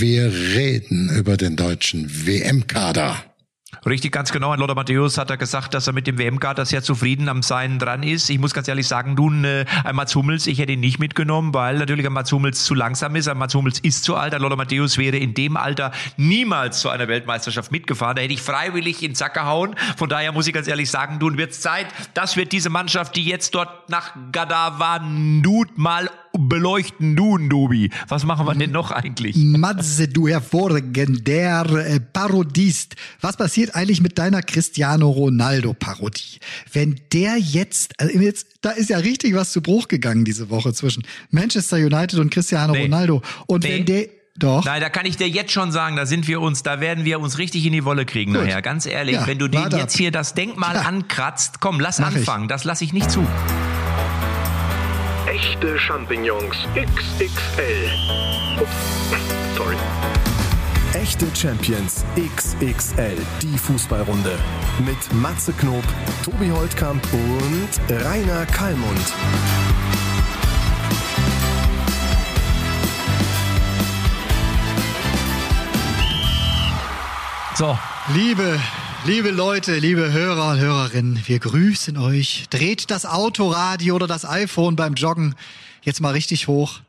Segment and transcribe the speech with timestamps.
[0.00, 3.22] Wir reden über den deutschen WM-Kader.
[3.84, 4.54] Richtig, ganz genau.
[4.54, 8.02] Lothar Matthäus hat er gesagt, dass er mit dem WM-Kader sehr zufrieden am Sein dran
[8.02, 8.30] ist.
[8.30, 11.52] Ich muss ganz ehrlich sagen, nun, äh, ein Mats Hummels, ich hätte ihn nicht mitgenommen,
[11.52, 13.28] weil natürlich ein Mats Hummels zu langsam ist.
[13.28, 14.32] Ein Mats Hummels ist zu alt.
[14.32, 18.16] Ein Lothar Matthäus wäre in dem Alter niemals zu einer Weltmeisterschaft mitgefahren.
[18.16, 19.76] Da hätte ich freiwillig in Sack gehauen.
[19.98, 23.16] Von daher muss ich ganz ehrlich sagen, nun wird es Zeit, dass wir diese Mannschaft,
[23.16, 26.08] die jetzt dort nach Gadavanut mal
[26.38, 27.90] beleuchten nun, Dobi.
[28.08, 29.36] Was machen wir denn noch eigentlich?
[29.36, 32.96] Matze, du hervorragender äh, Parodist.
[33.20, 36.38] Was passiert eigentlich mit deiner Cristiano Ronaldo Parodie?
[36.72, 40.72] Wenn der jetzt, also jetzt, da ist ja richtig was zu Bruch gegangen diese Woche
[40.72, 42.82] zwischen Manchester United und Cristiano nee.
[42.82, 43.22] Ronaldo.
[43.46, 43.78] Und nee.
[43.78, 44.06] wenn der
[44.38, 44.64] doch.
[44.64, 47.20] Nein, da kann ich dir jetzt schon sagen, da sind wir uns, da werden wir
[47.20, 48.42] uns richtig in die Wolle kriegen Gut.
[48.42, 48.62] nachher.
[48.62, 50.82] Ganz ehrlich, ja, wenn du den jetzt hier das Denkmal ja.
[50.82, 52.44] ankratzt, komm, lass Mach anfangen.
[52.44, 52.48] Ich.
[52.48, 53.26] Das lasse ich nicht zu.
[55.40, 57.88] Echte Champignons XXL.
[58.60, 59.74] Ups, sorry.
[60.92, 64.38] Echte Champions XXL, die Fußballrunde.
[64.84, 65.82] Mit Matze Knob,
[66.22, 67.70] Tobi Holtkamp und
[68.04, 69.14] Rainer Kallmund.
[77.54, 77.78] So.
[78.14, 78.58] Liebe
[79.06, 82.44] Liebe Leute, liebe Hörer und Hörerinnen, wir grüßen euch.
[82.50, 85.34] Dreht das Autoradio oder das iPhone beim Joggen
[85.82, 86.80] jetzt mal richtig hoch.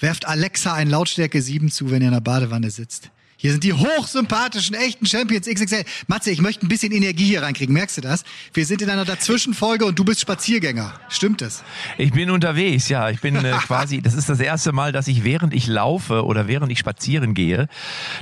[0.00, 3.10] Werft Alexa ein Lautstärke 7 zu, wenn ihr in der Badewanne sitzt.
[3.42, 5.84] Hier sind die hochsympathischen, echten Champions XXL.
[6.08, 7.72] Matze, ich möchte ein bisschen Energie hier reinkriegen.
[7.72, 8.22] Merkst du das?
[8.52, 10.92] Wir sind in einer Dazwischenfolge und du bist Spaziergänger.
[11.08, 11.64] Stimmt das?
[11.96, 13.08] Ich bin unterwegs, ja.
[13.08, 16.48] Ich bin äh, quasi, das ist das erste Mal, dass ich während ich laufe oder
[16.48, 17.68] während ich spazieren gehe,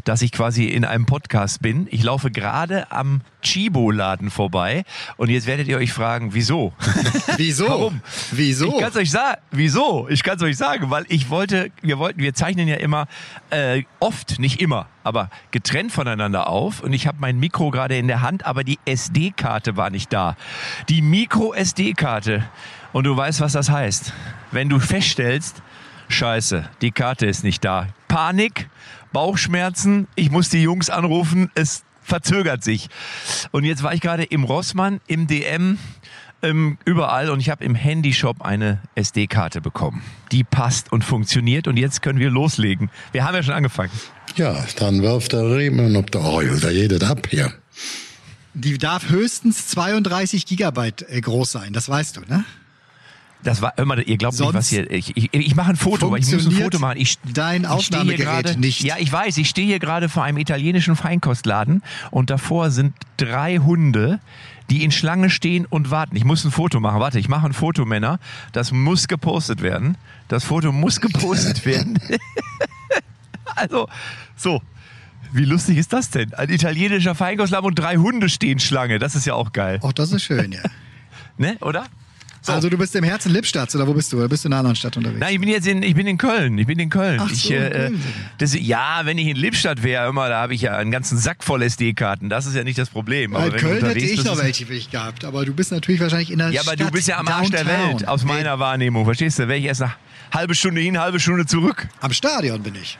[0.04, 1.88] dass ich quasi in einem Podcast bin.
[1.90, 4.84] Ich laufe gerade am Chibo-Laden vorbei
[5.16, 6.72] und jetzt werdet ihr euch fragen, wieso?
[7.36, 7.68] Wieso?
[7.68, 8.00] Warum?
[8.32, 8.66] Wieso?
[8.66, 9.40] Ich kann es euch sagen.
[9.50, 10.08] Wieso?
[10.08, 13.06] Ich kann es euch sagen, weil ich wollte, wir wollten, wir zeichnen ja immer
[13.50, 18.06] äh, oft, nicht immer, aber getrennt voneinander auf und ich habe mein Mikro gerade in
[18.06, 20.36] der Hand, aber die SD-Karte war nicht da.
[20.90, 22.44] Die Micro-SD-Karte.
[22.92, 24.12] Und du weißt, was das heißt.
[24.52, 25.62] Wenn du feststellst,
[26.08, 27.88] scheiße, die Karte ist nicht da.
[28.06, 28.68] Panik,
[29.12, 32.88] Bauchschmerzen, ich muss die Jungs anrufen, es verzögert sich.
[33.50, 35.78] Und jetzt war ich gerade im Rossmann, im DM,
[36.42, 40.02] ähm, überall und ich habe im Handyshop eine SD-Karte bekommen.
[40.32, 42.90] Die passt und funktioniert und jetzt können wir loslegen.
[43.12, 43.90] Wir haben ja schon angefangen.
[44.36, 47.52] Ja, dann wirft der Riemen ob der Eul, da jedet ab hier.
[48.54, 52.44] Die darf höchstens 32 Gigabyte äh, groß sein, das weißt du, ne?
[53.42, 54.90] Das war immer, ihr glaubt Sonst nicht, was hier.
[54.90, 56.98] Ich, ich, ich mache ein Foto, ich muss ein Foto machen.
[56.98, 58.82] Ich, dein Aufnahmegerät grade, nicht.
[58.82, 63.58] Ja, ich weiß, ich stehe hier gerade vor einem italienischen Feinkostladen und davor sind drei
[63.58, 64.18] Hunde,
[64.70, 66.16] die in Schlange stehen und warten.
[66.16, 67.00] Ich muss ein Foto machen.
[67.00, 68.18] Warte, ich mache ein Foto, Männer.
[68.52, 69.96] Das muss gepostet werden.
[70.26, 71.98] Das Foto muss gepostet werden.
[73.56, 73.88] also,
[74.36, 74.62] so.
[75.30, 76.32] Wie lustig ist das denn?
[76.34, 78.98] Ein italienischer Feinkostladen und drei Hunde stehen Schlange.
[78.98, 79.78] Das ist ja auch geil.
[79.82, 80.62] Auch das ist schön, ja.
[81.36, 81.84] ne, oder?
[82.48, 82.54] So.
[82.54, 84.16] Also du bist im Herzen Lippstadt oder wo bist du?
[84.16, 85.20] Oder bist du in einer anderen Stadt unterwegs?
[85.20, 86.56] Nein, ich bin jetzt in, ich bin in Köln.
[86.56, 87.20] Ich bin in Köln.
[87.22, 87.90] Ach ich, so, äh,
[88.38, 91.44] das, ja, wenn ich in Lippstadt wäre, immer, da habe ich ja einen ganzen Sack
[91.44, 92.30] voll SD-Karten.
[92.30, 93.36] Das ist ja nicht das Problem.
[93.36, 95.26] Aber in Köln hätte ich noch welche für dich gehabt.
[95.26, 97.50] Aber du bist natürlich wahrscheinlich in der Ja, aber Stadt, du bist ja am Arsch
[97.50, 99.04] der Welt, aus meiner Wahrnehmung.
[99.04, 99.46] Verstehst du?
[99.46, 99.96] Wäre ich erst nach
[100.32, 101.86] halbe Stunde hin, halbe Stunde zurück.
[102.00, 102.98] Am Stadion bin ich.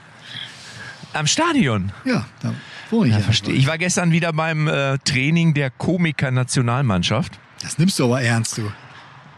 [1.15, 1.91] Am Stadion?
[2.05, 2.53] Ja, da
[2.91, 3.15] wohne ich.
[3.15, 3.55] Ja, verstehe.
[3.55, 7.39] Ich war gestern wieder beim äh, Training der Komiker-Nationalmannschaft.
[7.63, 8.71] Das nimmst du aber ernst, du.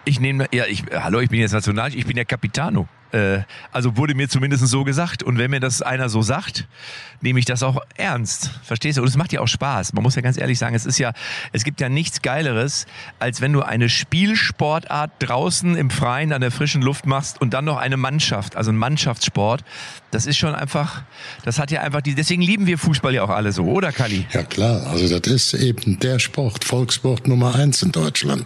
[0.04, 2.88] Ich nehme, ja, ich, hallo, ich bin jetzt National, ich bin der Capitano.
[3.12, 3.40] Äh,
[3.72, 5.22] also wurde mir zumindest so gesagt.
[5.22, 6.66] Und wenn mir das einer so sagt,
[7.20, 8.50] nehme ich das auch ernst.
[8.62, 9.02] Verstehst du?
[9.02, 9.92] Und es macht ja auch Spaß.
[9.92, 11.12] Man muss ja ganz ehrlich sagen, es ist ja,
[11.52, 12.86] es gibt ja nichts Geileres,
[13.18, 17.64] als wenn du eine Spielsportart draußen im Freien an der frischen Luft machst und dann
[17.64, 19.64] noch eine Mannschaft, also ein Mannschaftssport.
[20.10, 21.02] Das ist schon einfach,
[21.44, 24.26] das hat ja einfach die, deswegen lieben wir Fußball ja auch alle so, oder Kali?
[24.32, 28.44] Ja klar, also das ist eben der Sport, Volkssport Nummer eins in Deutschland.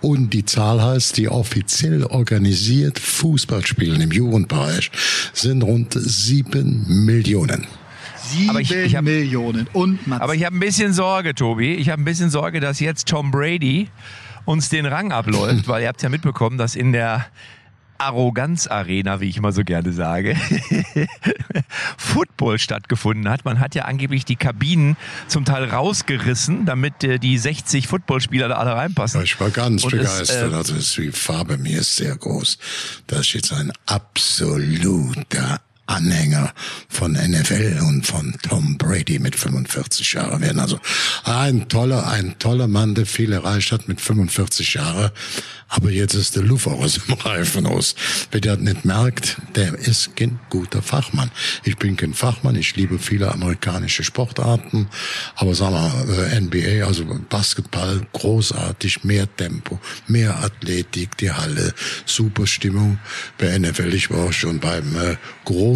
[0.00, 4.90] Und die Zahl heißt, die offiziell organisiert Fußball spielen im Jugendbereich
[5.32, 7.66] sind rund sieben Millionen.
[8.16, 10.22] Sieben aber ich, ich hab, Millionen und Mats.
[10.22, 11.74] Aber ich habe ein bisschen Sorge, Tobi.
[11.74, 13.88] Ich habe ein bisschen Sorge, dass jetzt Tom Brady
[14.44, 17.26] uns den Rang abläuft, weil ihr habt ja mitbekommen, dass in der
[17.98, 20.36] Arroganz-Arena, wie ich immer so gerne sage,
[21.96, 23.44] Football stattgefunden hat.
[23.44, 24.96] Man hat ja angeblich die Kabinen
[25.28, 29.22] zum Teil rausgerissen, damit äh, die 60 Footballspieler da alle reinpassen.
[29.22, 30.52] Ich war ganz Und begeistert.
[30.52, 32.58] Es, äh, also die Farbe mir ist sehr groß.
[33.06, 36.52] Das ist jetzt ein absoluter Anhänger
[36.88, 40.60] von NFL und von Tom Brady mit 45 Jahren werden.
[40.60, 40.80] Also
[41.24, 45.10] ein toller, ein toller Mann, der viel erreicht hat mit 45 Jahren.
[45.68, 47.94] Aber jetzt ist der Luft aus dem Reifen aus.
[48.30, 51.30] Wer das nicht merkt, der ist kein guter Fachmann.
[51.64, 54.88] Ich bin kein Fachmann, ich liebe viele amerikanische Sportarten,
[55.34, 61.74] aber sagen wir, äh, NBA, also Basketball, großartig, mehr Tempo, mehr Athletik, die Halle,
[62.04, 62.98] super Stimmung.
[63.38, 65.75] Bei NFL, ich war auch schon beim äh, großen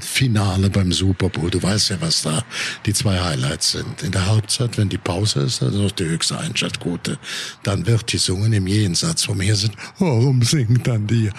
[0.00, 1.50] Finale beim Super Bowl.
[1.50, 2.44] Du weißt ja, was da
[2.86, 4.02] die zwei Highlights sind.
[4.02, 7.18] In der Halbzeit, wenn die Pause ist, ist noch die höchste Einschaltquote,
[7.62, 11.30] dann wird gesungen im Jenseits von mir sind, warum singt dann die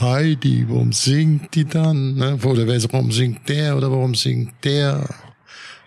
[0.00, 2.14] Heidi, warum singt die dann?
[2.14, 2.38] Ne?
[2.42, 5.08] Oder warum singt der oder warum singt der?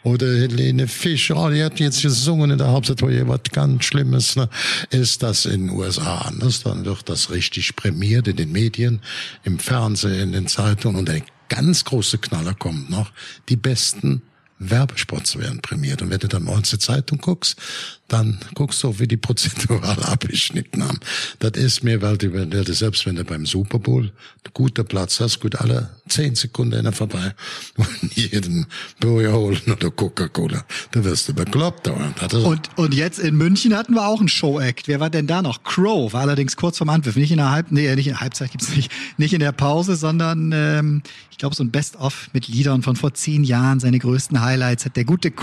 [0.04, 4.38] Oder Helene Fischer, oh, die hat jetzt gesungen in der Hauptstadt, wo was ganz Schlimmes.
[4.38, 4.48] Ne?
[4.90, 6.63] Ist das in den USA anders?
[6.63, 9.02] Dann wird das richtig prämiert in den Medien,
[9.44, 11.00] im Fernsehen, in den Zeitungen.
[11.00, 13.12] Und der ganz große Knaller kommt noch.
[13.50, 14.22] Die besten
[14.60, 16.02] Werbespots werden prämiert.
[16.02, 17.58] Und wenn du dann morgens die Zeitung guckst,
[18.07, 21.00] dann guckst du wie die prozentual abgeschnitten haben.
[21.39, 24.12] Das ist mir, weil du selbst wenn du beim Super Bowl
[24.54, 27.36] guten Platz hast, gut alle zehn Sekunden einer vorbei
[27.77, 28.65] und jeden
[29.00, 31.88] Burger holen oder Coca-Cola, da wirst du bekloppt.
[32.33, 34.88] Und, und jetzt in München hatten wir auch einen Show-Act.
[34.88, 35.63] Wer war denn da noch?
[35.63, 37.15] Crow war allerdings kurz vorm Anpfiff.
[37.18, 39.95] Nicht in der Halb, nee, nicht in der Halbzeit gibt's nicht, nicht in der Pause,
[39.95, 44.42] sondern ähm, ich glaube so ein Best-of mit Liedern von vor zehn Jahren, seine größten
[44.42, 45.33] Highlights hat der gute,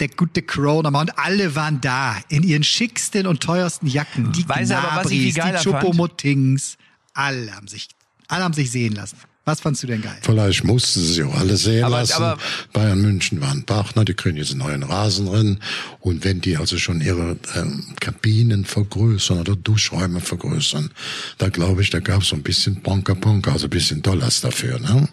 [0.00, 4.32] der gute Crow nochmal und alle waren da in ihren schicksten und teuersten Jacken.
[4.32, 5.68] Die Weiß aber, was ich Gnabris, die?
[5.70, 6.76] Choupo-Mottings.
[7.14, 7.88] Alle haben sich,
[8.28, 9.16] alle haben sich sehen lassen.
[9.44, 10.18] Was fandst du denn geil?
[10.20, 12.12] Vielleicht mussten sie sich auch alle sehen Aber- lassen.
[12.22, 12.38] aber-
[12.74, 15.58] Bayern München waren Partner, die kriegen jetzt einen neuen Rasen drin.
[16.00, 20.90] Und wenn die also schon ihre ähm, Kabinen vergrößern oder Duschräume vergrößern,
[21.38, 24.42] da glaube ich, da gab es so ein bisschen Bonka Bonka, also ein bisschen Dollars
[24.42, 24.78] dafür.
[24.80, 25.08] Ne?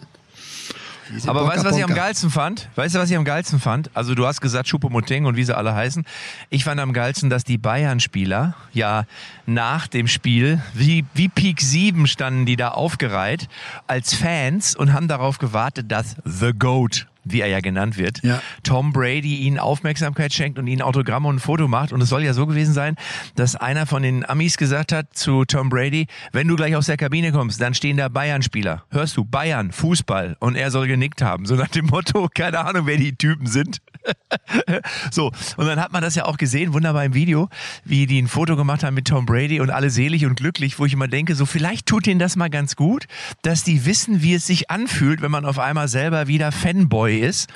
[1.26, 2.68] Aber Bonka weißt du, was ich am geilsten fand?
[2.74, 3.90] Weißt du, was ich am geilsten fand?
[3.94, 6.04] Also du hast gesagt Choupo-Moting und wie sie alle heißen.
[6.50, 9.04] Ich fand am geilsten, dass die Bayern-Spieler ja
[9.46, 13.48] nach dem Spiel, wie, wie Peak 7 standen die da aufgereiht
[13.86, 18.40] als Fans und haben darauf gewartet, dass The Goat wie er ja genannt wird, Ja.
[18.62, 21.92] Tom Brady ihnen Aufmerksamkeit schenkt und ihnen Autogramme und ein Foto macht.
[21.92, 22.96] Und es soll ja so gewesen sein,
[23.34, 26.96] dass einer von den Amis gesagt hat zu Tom Brady, wenn du gleich aus der
[26.96, 28.84] Kabine kommst, dann stehen da Bayern-Spieler.
[28.90, 30.36] Hörst du, Bayern, Fußball.
[30.40, 31.46] Und er soll genickt haben.
[31.46, 33.78] So nach dem Motto, keine Ahnung, wer die Typen sind.
[35.10, 37.48] so, und dann hat man das ja auch gesehen, wunderbar im Video,
[37.84, 40.86] wie die ein Foto gemacht haben mit Tom Brady und alle selig und glücklich, wo
[40.86, 43.06] ich immer denke, so vielleicht tut ihnen das mal ganz gut,
[43.42, 47.50] dass die wissen, wie es sich anfühlt, wenn man auf einmal selber wieder Fanboy ist.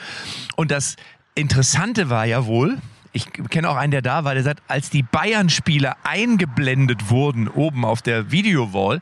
[0.57, 0.97] Und das
[1.35, 2.79] Interessante war ja wohl,
[3.12, 7.85] ich kenne auch einen, der da war, der sagt, als die Bayern-Spieler eingeblendet wurden oben
[7.85, 9.01] auf der Videowall,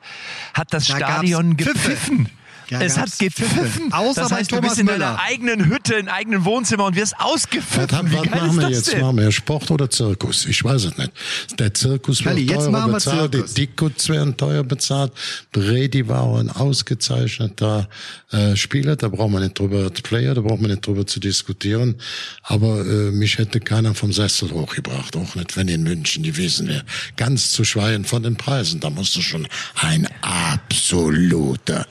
[0.55, 2.29] hat das Da Stadion gepfiffen.
[2.71, 3.93] Ja, es hat gepfiffen.
[3.93, 4.99] Außer das heißt, du Thomas bist in Müller.
[4.99, 7.97] deiner eigenen Hütte, in eigenen Wohnzimmer und wirst Was, ausgepfiffen.
[7.97, 8.93] haben- was machen wir jetzt?
[8.93, 9.01] denn?
[9.01, 10.45] Machen wir Sport oder Zirkus?
[10.47, 11.13] Ich weiß es nicht.
[11.59, 13.55] Der Zirkus wird Kalli, jetzt teurer machen wir bezahlt, Zirkus.
[13.55, 15.13] die Dickuts werden teuer bezahlt.
[15.53, 17.89] Brady war ein ausgezeichneter
[18.33, 21.97] äh, Spieler, da braucht man nicht drüber, Player, da braucht man nicht drüber zu diskutieren.
[22.43, 26.85] Aber äh, mich hätte keiner vom Sessel hochgebracht, auch nicht, wenn in München gewesen wäre.
[27.17, 29.47] Ganz zu schweigen von den Preisen, da musst du schon
[29.81, 31.87] ein absoluter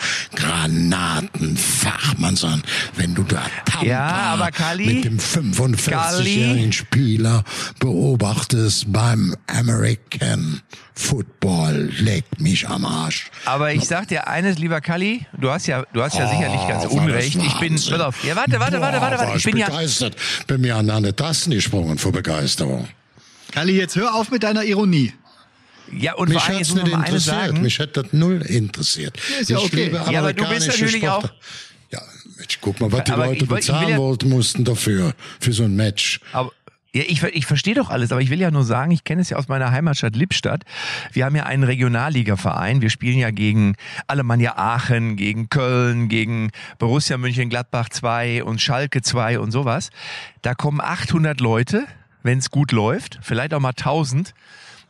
[0.67, 2.61] Granatenfachmann sein,
[2.95, 7.43] wenn du da Tampa Ja, aber Kalli- mit dem 45-jährigen Spieler
[7.79, 10.61] beobachtest beim American
[10.93, 11.91] Football.
[11.99, 13.29] Leck mich am Arsch.
[13.45, 16.85] Aber ich sag dir eines, lieber Kalli, du hast ja, du hast ja sicherlich ganz
[16.89, 17.35] Oh, Unrecht.
[17.35, 19.37] Ich bin, pass auf, ja, warte, warte, warte, Boah, warte, war warte.
[19.37, 20.15] Ich bin ja, begeistert.
[20.47, 22.87] Bin mir an eine Tasten gesprungen vor Begeisterung.
[23.51, 25.13] Kalli, jetzt hör auf mit deiner Ironie.
[25.91, 27.21] Ja, und Mich jetzt muss nicht interessiert.
[27.21, 27.61] sagen.
[27.61, 29.17] Mich hätte das null interessiert.
[29.39, 29.83] ist ja ich okay.
[29.85, 31.25] liebe Ja, aber du bist natürlich Sport.
[31.25, 31.29] auch-
[31.91, 32.01] Ja,
[32.37, 34.63] Mensch, guck mal, was die Aber Leute ich wollt- ich will bezahlen ja- wollten, mussten
[34.65, 36.19] dafür, für so ein Match.
[36.33, 36.51] Aber
[36.93, 39.21] ja, ich, ver- ich verstehe doch alles, aber ich will ja nur sagen, ich kenne
[39.21, 40.63] es ja aus meiner Heimatstadt Lippstadt.
[41.13, 42.81] Wir haben ja einen Regionalligaverein.
[42.81, 43.75] Wir spielen ja gegen
[44.07, 49.89] Alemannia Aachen, gegen Köln, gegen Borussia Mönchengladbach 2 und Schalke 2 und sowas.
[50.41, 51.85] Da kommen 800 Leute,
[52.23, 54.33] wenn es gut läuft, vielleicht auch mal 1000.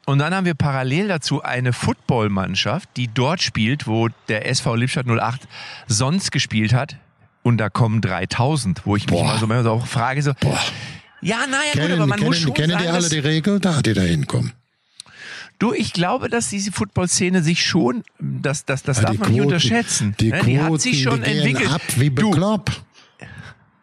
[0.09, 5.05] Und dann haben wir parallel dazu eine Footballmannschaft, die dort spielt, wo der SV Lippstadt
[5.05, 5.41] 08
[5.87, 6.95] sonst gespielt hat.
[7.43, 9.25] Und da kommen 3000, wo ich mich Boah.
[9.25, 10.57] mal so, manchmal so auch frage, so, Boah.
[11.21, 13.59] ja, naja, gut, aber man muss kennen, schon kennen sagen, die alle die Regel?
[13.59, 14.53] Da, die da hinkommen.
[15.59, 19.37] du, ich glaube, dass diese Football-Szene sich schon, das, das, das Ja, darf man nicht
[19.39, 20.15] Quoten- unterschätzen.
[20.21, 20.39] Die ne?
[20.39, 21.69] Quoten, die hat sich schon entwickelt.
[21.71, 22.81] ab wie du, bekloppt.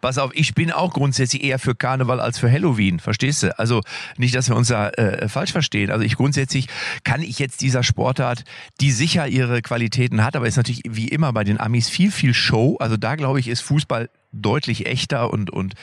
[0.04, 3.58] Pass auf, ich bin auch grundsätzlich eher für Karneval als für Halloween, verstehst du?
[3.58, 3.80] Also
[4.18, 5.90] nicht, dass wir uns da äh, falsch verstehen.
[5.90, 6.66] Also ich grundsätzlich
[7.04, 8.44] kann ich jetzt dieser Sportart,
[8.82, 12.34] die sicher ihre Qualitäten hat, aber ist natürlich wie immer bei den Amis viel, viel
[12.34, 12.76] Show.
[12.80, 15.75] Also da glaube ich, ist Fußball deutlich echter und, und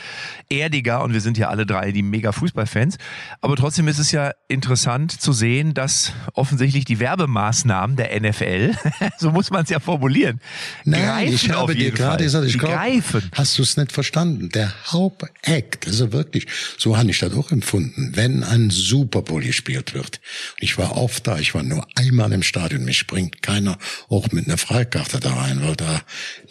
[0.49, 2.97] erdiger und wir sind ja alle drei die mega Fußballfans.
[3.41, 8.75] Aber trotzdem ist es ja interessant zu sehen, dass offensichtlich die Werbemaßnahmen der NFL,
[9.17, 10.39] so muss man es ja formulieren,
[10.85, 13.03] Nein, greifen ich habe dir gerade gesagt, ich glaube,
[13.33, 14.49] hast du es nicht verstanden.
[14.49, 19.93] Der Hauptakt, also wirklich, so habe ich das auch empfunden, wenn ein Super Bowl gespielt
[19.93, 20.19] wird.
[20.59, 23.77] Ich war oft da, ich war nur einmal im Stadion, mich bringt keiner
[24.09, 26.01] auch mit einer Freikarte da rein, weil da,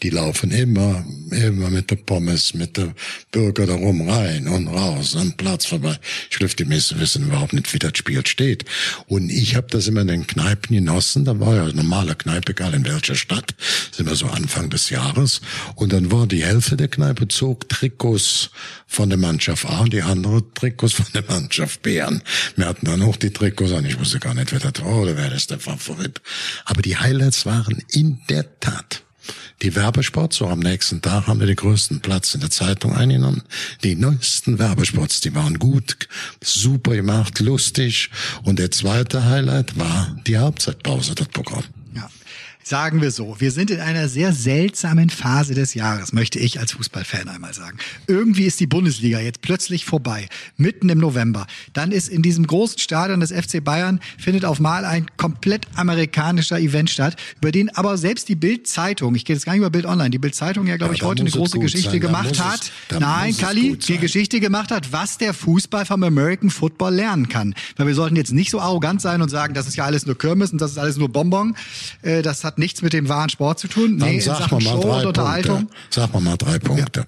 [0.03, 2.95] die laufen immer, immer mit der Pommes, mit der
[3.31, 5.99] Bürger da rum rein und raus, am Platz vorbei.
[6.91, 8.65] Meisten wissen überhaupt nicht, wie das Spiel steht.
[9.07, 12.53] Und ich habe das immer in den Kneipen genossen, da war ja eine normale Kneipe,
[12.53, 13.55] egal in welcher Stadt,
[13.91, 15.41] sind wir so Anfang des Jahres.
[15.75, 18.51] Und dann war die Hälfte der Kneipe zog Trikots
[18.87, 22.23] von der Mannschaft A und die andere Trikots von der Mannschaft B an.
[22.57, 23.85] Wir hatten dann auch die Trikots an.
[23.85, 26.21] Ich wusste gar nicht, wer das war oder wer das der Favorit.
[26.65, 29.03] Aber die Highlights waren in der Tat
[29.63, 33.43] die Werbespots, so am nächsten Tag haben wir den größten Platz in der Zeitung eingenommen.
[33.85, 36.09] Die neuesten Werbespots, die waren gut,
[36.43, 38.11] super gemacht, lustig.
[38.43, 41.65] Und der zweite Highlight war die Halbzeitpause, das Programm.
[42.63, 46.73] Sagen wir so, wir sind in einer sehr seltsamen Phase des Jahres, möchte ich als
[46.73, 47.79] Fußballfan einmal sagen.
[48.07, 51.47] Irgendwie ist die Bundesliga jetzt plötzlich vorbei, mitten im November.
[51.73, 56.59] Dann ist in diesem großen Stadion des FC Bayern findet auf Mal ein komplett amerikanischer
[56.61, 59.87] Event statt, über den aber selbst die Bild-Zeitung, ich gehe jetzt gar nicht über Bild
[59.87, 62.71] Online, die Bild-Zeitung ja, glaube Ja, ich, heute eine große Geschichte sein, gemacht es- hat.
[63.01, 63.99] Nein, Kali, die.
[63.99, 67.55] Geschichte gemacht hat, was der Fußball vom American Football lernen kann.
[67.77, 70.17] Weil wir sollten jetzt nicht so arrogant sein und sagen, das ist ja alles nur
[70.19, 71.57] Kirmes und das ist alles nur Bonbon.
[72.03, 73.99] Äh, Das hat nichts mit dem wahren Sport zu tun.
[73.99, 75.57] Dann Nee, in sag Sachen mal mal Show und drei Unterhaltung.
[75.59, 75.77] Punkte.
[75.91, 77.01] Sag mal mal drei Punkte.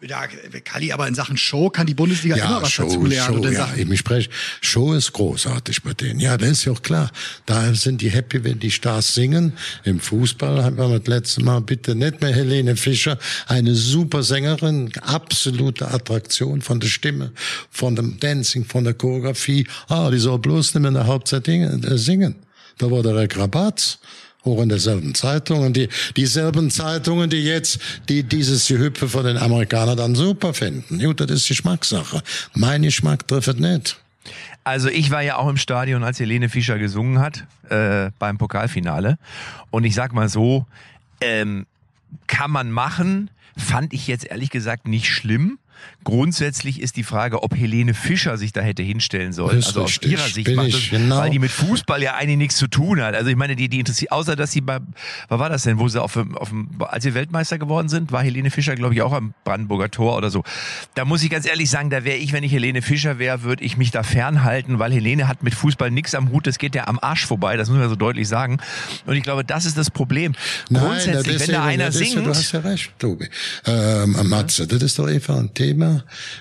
[0.00, 0.28] Ja,
[0.64, 3.26] Kali, aber in Sachen Show kann die Bundesliga immer was Show, dazu lernen.
[3.26, 6.20] Show, und in ja, Sachen, eben ich spreche, Show ist großartig bei denen.
[6.20, 7.10] Ja, das ist ja auch klar.
[7.46, 9.54] Da sind die happy, wenn die Stars singen.
[9.82, 14.92] Im Fußball haben wir das letzte Mal bitte nicht mehr Helene Fischer, eine super Sängerin,
[15.00, 17.32] absolute Attraktion von der Stimme,
[17.72, 19.66] von dem Dancing, von der Choreografie.
[19.88, 22.36] Ah, die soll bloß nicht mehr in der Hauptzeit singen.
[22.78, 23.98] Da war der Rick Rabatz
[24.44, 29.36] auch in derselben Zeitung und die dieselben Zeitungen, die jetzt die dieses Gehüpfe von den
[29.36, 30.98] Amerikanern dann super finden.
[30.98, 32.22] Gut, das ist Geschmackssache.
[32.54, 33.98] Mein Geschmack trifft nicht.
[34.64, 39.18] Also ich war ja auch im Stadion, als Helene Fischer gesungen hat äh, beim Pokalfinale.
[39.70, 40.66] Und ich sag mal so,
[41.20, 41.66] ähm,
[42.26, 45.58] kann man machen, fand ich jetzt ehrlich gesagt nicht schlimm.
[46.04, 49.56] Grundsätzlich ist die Frage, ob Helene Fischer sich da hätte hinstellen sollen.
[49.56, 51.18] Also aus ihrer Sicht macht das, genau.
[51.18, 53.14] weil die mit Fußball ja eigentlich nichts zu tun hat.
[53.14, 54.78] Also ich meine, die, die interessiert, außer dass sie bei,
[55.28, 58.22] was war das denn, wo sie auf, dem- auf als sie Weltmeister geworden sind, war
[58.22, 60.44] Helene Fischer, glaube ich, auch am Brandenburger Tor oder so.
[60.94, 63.62] Da muss ich ganz ehrlich sagen, da wäre ich, wenn ich Helene Fischer wäre, würde
[63.64, 66.86] ich mich da fernhalten, weil Helene hat mit Fußball nichts am Hut, das geht ja
[66.86, 68.58] am Arsch vorbei, das muss man so deutlich sagen.
[69.06, 70.34] Und ich glaube, das ist das Problem.
[70.72, 73.28] Grundsätzlich, das ist wenn da einer ist ja- singt, Du hast ja recht, Tobi.
[73.66, 75.67] Ähm, Matze, das ist doch einfach ein Thema.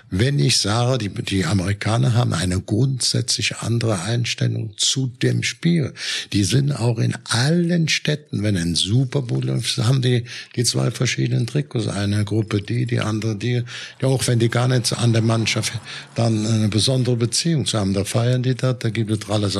[0.10, 5.94] Wenn ich sage, die, die Amerikaner haben eine grundsätzlich andere Einstellung zu dem Spiel.
[6.34, 10.92] Die sind auch in allen Städten, wenn ein Super Bowl ist, haben die, die zwei
[10.92, 11.88] verschiedenen Trikots.
[11.88, 13.64] Eine Gruppe die, die andere die.
[14.02, 15.74] Ja, auch wenn die gar nicht an der Mannschaft
[16.16, 19.58] dann eine besondere Beziehung zu haben, da feiern die das, da gibt es alles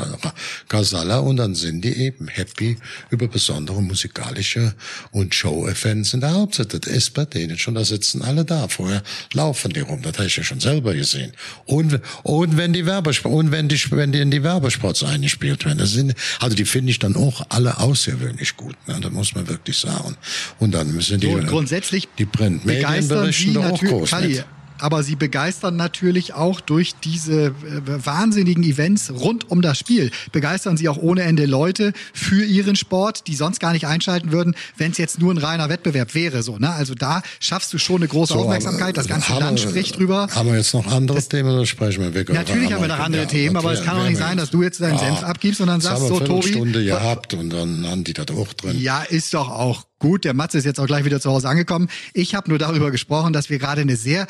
[0.68, 2.76] Kasala und dann sind die eben happy
[3.10, 4.74] über besondere musikalische
[5.10, 6.72] und Show-Events in der Hauptzeit.
[6.72, 8.68] Das ist bei denen schon, da sitzen alle da.
[8.68, 11.32] Vorher laufen die rum, das habe ich ja schon selber gesehen.
[11.66, 15.78] Und, und wenn die Werbespots, und wenn die, wenn die in die Werbespots eingespielt werden,
[15.78, 18.98] das sind, also die finde ich dann auch alle außergewöhnlich gut, ne?
[19.00, 20.16] da muss man wirklich sagen.
[20.58, 24.44] Und dann müssen die, so, und grundsätzlich die Printmedien berichten da auch groß Kali, mit.
[24.80, 27.52] Aber sie begeistern natürlich auch durch diese äh,
[27.84, 30.10] wahnsinnigen Events rund um das Spiel.
[30.32, 34.54] Begeistern sie auch ohne Ende Leute für ihren Sport, die sonst gar nicht einschalten würden,
[34.76, 36.42] wenn es jetzt nur ein reiner Wettbewerb wäre.
[36.42, 36.70] So, ne?
[36.70, 38.96] Also da schaffst du schon eine große So, Aufmerksamkeit.
[38.96, 40.28] Das ganze haben Land spricht drüber.
[40.34, 42.32] Haben wir jetzt noch andere Themen oder sprechen wir weg?
[42.32, 44.80] Natürlich haben wir noch andere Themen, aber es kann doch nicht sein, dass du jetzt
[44.80, 48.28] deinen Senf abgibst und dann sagst, so, Tobi, Stunde gehabt und dann haben die das
[48.30, 48.78] auch drin.
[48.78, 50.24] Ja, ist doch auch gut.
[50.24, 51.88] Der Matze ist jetzt auch gleich wieder zu Hause angekommen.
[52.14, 54.26] Ich habe nur darüber gesprochen, dass wir gerade eine sehr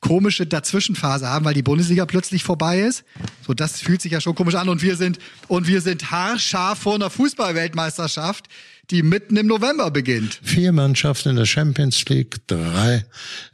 [0.00, 3.04] komische Dazwischenphase haben, weil die Bundesliga plötzlich vorbei ist.
[3.46, 6.80] So, das fühlt sich ja schon komisch an und wir sind und wir sind haarscharf
[6.80, 8.48] vor einer Fußballweltmeisterschaft,
[8.90, 10.40] die mitten im November beginnt.
[10.42, 13.04] Vier Mannschaften in der Champions League, drei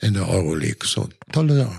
[0.01, 0.89] in der Euroleague.
[0.89, 1.71] So tolle,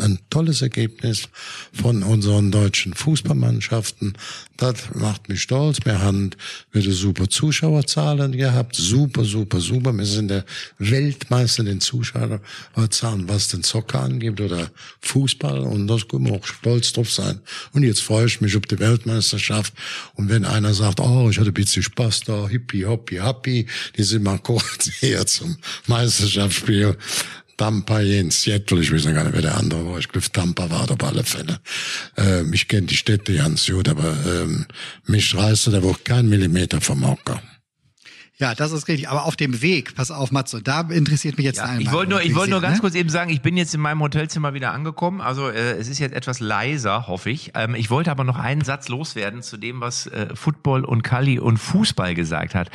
[0.00, 1.28] ein tolles Ergebnis
[1.72, 4.16] von unseren deutschen Fußballmannschaften.
[4.56, 5.78] Das macht mich stolz.
[5.84, 6.30] Wir haben
[6.72, 8.76] wieder super Zuschauerzahlen gehabt.
[8.76, 9.92] Super, super, super.
[9.92, 10.44] Wir sind der
[10.78, 14.70] Weltmeister in den Zuschauerzahlen, was den Soccer angeht oder
[15.00, 15.60] Fußball.
[15.60, 17.40] Und das können wir auch stolz drauf sein.
[17.72, 19.72] Und jetzt freue ich mich auf die Weltmeisterschaft.
[20.14, 24.02] Und wenn einer sagt, oh, ich hatte ein bisschen Spaß da, hippie, hoppie, happy, die
[24.02, 26.96] sind mal kurz her zum Meisterschaftsspiel.
[27.56, 29.98] Tampa in Seattle, ich weiß gar nicht, wer der andere war.
[29.98, 31.60] Ich glaube, Tampa war auf alle Fälle.
[32.16, 34.66] Ähm, ich kenne die Städte ganz gut, aber ähm,
[35.06, 37.42] mich reißt da wohl kein Millimeter vom Hocker.
[38.36, 39.08] Ja, das ist richtig.
[39.08, 42.22] Aber auf dem Weg, pass auf, Matzo, da interessiert mich jetzt Ja, ich wollte nur,
[42.22, 42.80] ich wollte nur ganz ne?
[42.80, 45.20] kurz eben sagen, ich bin jetzt in meinem Hotelzimmer wieder angekommen.
[45.20, 47.52] Also äh, es ist jetzt etwas leiser, hoffe ich.
[47.54, 51.38] Ähm, ich wollte aber noch einen Satz loswerden zu dem, was äh, Football und Kali
[51.38, 52.70] und Fußball gesagt hat.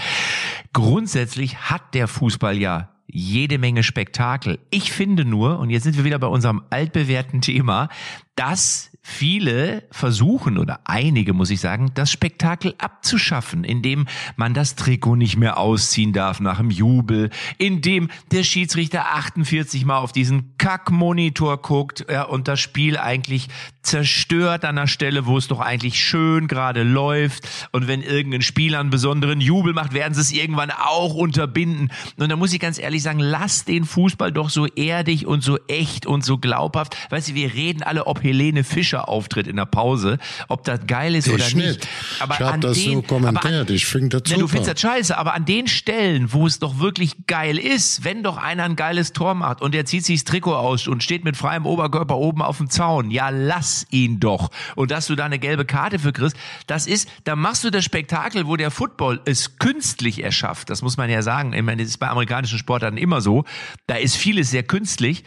[0.71, 4.59] Grundsätzlich hat der Fußball ja jede Menge Spektakel.
[4.69, 7.89] Ich finde nur, und jetzt sind wir wieder bei unserem altbewährten Thema,
[8.35, 15.15] dass viele versuchen oder einige, muss ich sagen, das Spektakel abzuschaffen, indem man das Trikot
[15.15, 21.61] nicht mehr ausziehen darf nach dem Jubel, indem der Schiedsrichter 48 mal auf diesen Kackmonitor
[21.61, 23.47] guckt ja, und das Spiel eigentlich
[23.81, 27.47] zerstört an der Stelle, wo es doch eigentlich schön gerade läuft.
[27.71, 31.91] Und wenn irgendein Spieler einen besonderen Jubel macht, werden sie es irgendwann auch unterbinden.
[32.17, 35.57] Und da muss ich ganz ehrlich sagen, lass den Fußball doch so erdig und so
[35.67, 36.95] echt und so glaubhaft.
[37.09, 40.17] Weißt du, wir reden alle, ob Helene Fischer auftritt in der Pause,
[40.47, 41.67] ob das geil ist oder Ich nicht.
[41.67, 41.87] nicht.
[42.19, 43.45] Aber ich habe an das den, so kommentiert.
[43.45, 44.41] aber ich finde das super.
[44.41, 48.23] du findest das scheiße, aber an den Stellen, wo es doch wirklich geil ist, wenn
[48.23, 51.23] doch einer ein geiles Tor macht und der zieht sich das Trikot aus und steht
[51.23, 54.49] mit freiem Oberkörper oben auf dem Zaun, ja, lass ihn doch.
[54.75, 56.35] Und dass du da eine gelbe Karte für kriegst,
[56.67, 60.69] das ist, da machst du das Spektakel, wo der Football es künstlich erschafft.
[60.69, 61.53] Das muss man ja sagen.
[61.53, 63.45] Ich meine, das ist bei amerikanischen Sportarten immer so.
[63.87, 65.23] Da ist vieles sehr künstlich.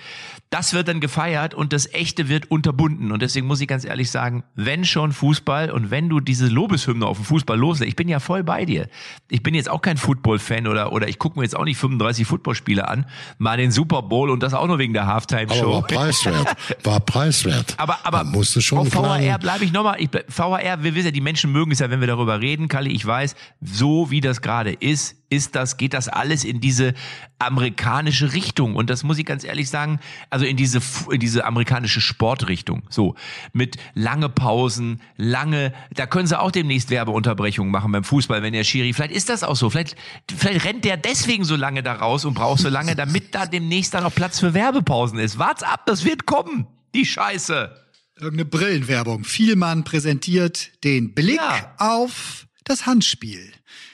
[0.52, 3.11] Das wird dann gefeiert und das Echte wird unterbunden.
[3.11, 7.06] Und deswegen muss ich ganz ehrlich sagen, wenn schon Fußball und wenn du diese Lobeshymne
[7.06, 8.87] auf den Fußball loslässt, ich bin ja voll bei dir.
[9.30, 12.26] Ich bin jetzt auch kein Football-Fan oder, oder ich gucke mir jetzt auch nicht 35
[12.26, 13.06] Footballspiele an,
[13.38, 15.73] mal den Super Bowl und das auch nur wegen der Halftime-Show.
[15.73, 16.54] war preiswert.
[16.85, 17.75] War preiswert.
[17.78, 19.97] Aber, aber da musste schon auf VAR bleibe ich nochmal.
[20.28, 22.68] VAR, wir wissen ja, die Menschen mögen es ja, wenn wir darüber reden.
[22.68, 26.93] Kalli, ich weiß, so wie das gerade ist, ist das, geht das alles in diese
[27.39, 28.77] amerikanische Richtung.
[28.77, 29.99] Und das muss ich ganz ehrlich sagen,
[30.31, 32.83] also in diese, in diese amerikanische Sportrichtung.
[32.91, 33.15] So,
[33.53, 38.65] mit lange Pausen, lange, da können sie auch demnächst Werbeunterbrechungen machen beim Fußball, wenn der
[38.65, 39.71] Schiri, vielleicht ist das auch so.
[39.71, 39.97] Vielleicht,
[40.37, 43.95] vielleicht rennt der deswegen so lange da raus und braucht so lange, damit da demnächst
[43.95, 45.39] dann auch Platz für Werbepausen ist.
[45.39, 46.67] Wart's ab, das wird kommen.
[46.95, 47.75] Die Scheiße.
[48.17, 49.25] Irgendeine Brillenwerbung.
[49.25, 51.75] Vielmann präsentiert den Blick Ja.
[51.79, 53.53] auf das Handspiel.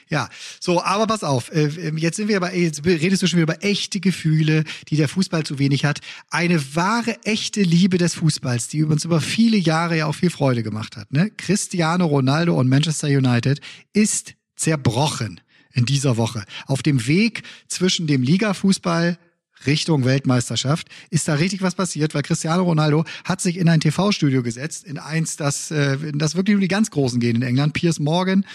[0.09, 0.29] Ja,
[0.59, 3.63] so, aber pass auf, äh, jetzt sind wir aber, jetzt redest du schon wieder über
[3.63, 5.99] echte Gefühle, die der Fußball zu wenig hat.
[6.29, 10.63] Eine wahre, echte Liebe des Fußballs, die uns über viele Jahre ja auch viel Freude
[10.63, 11.11] gemacht hat.
[11.11, 11.29] Ne?
[11.37, 13.61] Cristiano Ronaldo und Manchester United
[13.93, 15.41] ist zerbrochen
[15.73, 16.43] in dieser Woche.
[16.65, 19.17] Auf dem Weg zwischen dem Ligafußball
[19.65, 24.43] Richtung Weltmeisterschaft ist da richtig was passiert, weil Cristiano Ronaldo hat sich in ein TV-Studio
[24.43, 27.73] gesetzt, in eins, das, äh, das wirklich nur die ganz Großen gehen in England.
[27.73, 28.45] Piers Morgan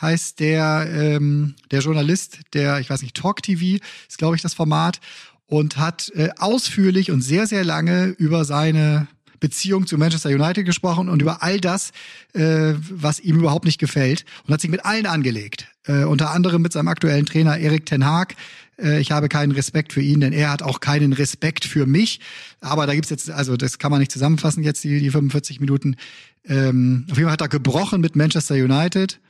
[0.00, 4.54] heißt der, ähm, der Journalist, der, ich weiß nicht, Talk TV ist, glaube ich, das
[4.54, 5.00] Format
[5.46, 9.08] und hat äh, ausführlich und sehr, sehr lange über seine
[9.40, 11.90] Beziehung zu Manchester United gesprochen und über all das,
[12.34, 15.66] äh, was ihm überhaupt nicht gefällt und hat sich mit allen angelegt.
[15.86, 18.36] Äh, unter anderem mit seinem aktuellen Trainer Erik Ten Haag.
[18.80, 22.20] Äh, ich habe keinen Respekt für ihn, denn er hat auch keinen Respekt für mich.
[22.60, 25.96] Aber da gibt's jetzt, also das kann man nicht zusammenfassen jetzt, die, die 45 Minuten.
[26.44, 29.20] Ähm, auf jeden Fall hat er gebrochen mit Manchester United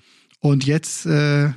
[0.41, 1.51] und jetzt, äh,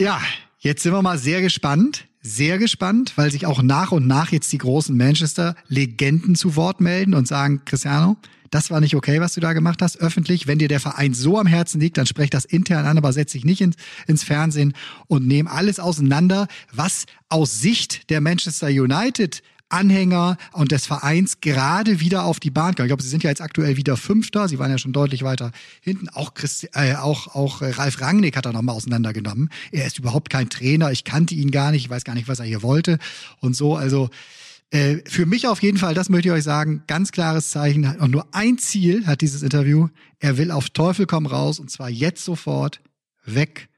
[0.00, 0.20] ja,
[0.58, 2.06] jetzt sind wir mal sehr gespannt.
[2.22, 7.14] Sehr gespannt, weil sich auch nach und nach jetzt die großen Manchester-Legenden zu Wort melden
[7.14, 8.18] und sagen, Cristiano,
[8.50, 10.46] das war nicht okay, was du da gemacht hast, öffentlich.
[10.46, 13.32] Wenn dir der Verein so am Herzen liegt, dann sprech das intern an, aber setz
[13.32, 14.74] dich nicht ins, ins Fernsehen
[15.06, 22.00] und nehm alles auseinander, was aus Sicht der Manchester United Anhänger und des Vereins gerade
[22.00, 22.86] wieder auf die Bahn kommen.
[22.86, 24.48] Ich glaube, sie sind ja jetzt aktuell wieder Fünfter.
[24.48, 26.08] Sie waren ja schon deutlich weiter hinten.
[26.08, 29.48] Auch, Christi äh, auch, auch äh, Ralf Rangnick hat er nochmal auseinandergenommen.
[29.70, 30.90] Er ist überhaupt kein Trainer.
[30.90, 31.84] Ich kannte ihn gar nicht.
[31.84, 32.98] Ich weiß gar nicht, was er hier wollte
[33.38, 33.76] und so.
[33.76, 34.10] Also
[34.70, 37.84] äh, für mich auf jeden Fall, das möchte ich euch sagen, ganz klares Zeichen.
[37.98, 39.88] Und nur ein Ziel hat dieses Interview.
[40.18, 42.80] Er will auf Teufel komm raus und zwar jetzt sofort
[43.24, 43.68] weg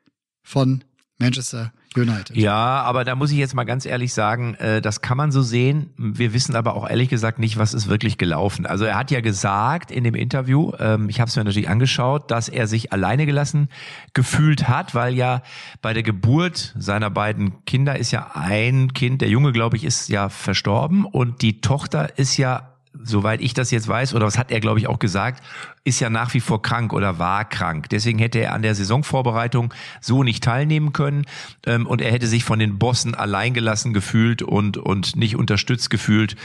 [0.42, 0.84] von
[1.18, 2.36] Manchester United.
[2.36, 5.42] Ja, aber da muss ich jetzt mal ganz ehrlich sagen, äh, das kann man so
[5.42, 5.90] sehen.
[5.96, 8.66] Wir wissen aber auch ehrlich gesagt nicht, was ist wirklich gelaufen.
[8.66, 12.30] Also er hat ja gesagt in dem Interview, ähm, ich habe es mir natürlich angeschaut,
[12.30, 13.68] dass er sich alleine gelassen
[14.14, 15.42] gefühlt hat, weil ja
[15.80, 20.08] bei der Geburt seiner beiden Kinder ist ja ein Kind, der Junge, glaube ich, ist
[20.08, 22.71] ja verstorben und die Tochter ist ja
[23.04, 25.42] soweit ich das jetzt weiß, oder was hat er, glaube ich, auch gesagt,
[25.84, 27.88] ist ja nach wie vor krank oder war krank.
[27.90, 31.26] Deswegen hätte er an der Saisonvorbereitung so nicht teilnehmen können
[31.66, 36.36] ähm, und er hätte sich von den Bossen alleingelassen gefühlt und, und nicht unterstützt gefühlt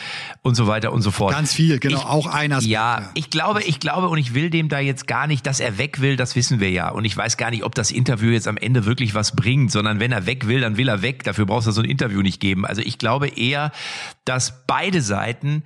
[0.42, 1.34] und so weiter und so fort.
[1.34, 2.60] Ganz viel, genau, ich, auch einer.
[2.62, 5.78] Ja, ich glaube, ich glaube und ich will dem da jetzt gar nicht, dass er
[5.78, 6.90] weg will, das wissen wir ja.
[6.90, 10.00] Und ich weiß gar nicht, ob das Interview jetzt am Ende wirklich was bringt, sondern
[10.00, 11.24] wenn er weg will, dann will er weg.
[11.24, 12.66] Dafür brauchst du so ein Interview nicht geben.
[12.66, 13.72] Also ich glaube eher,
[14.26, 15.64] dass beide Seiten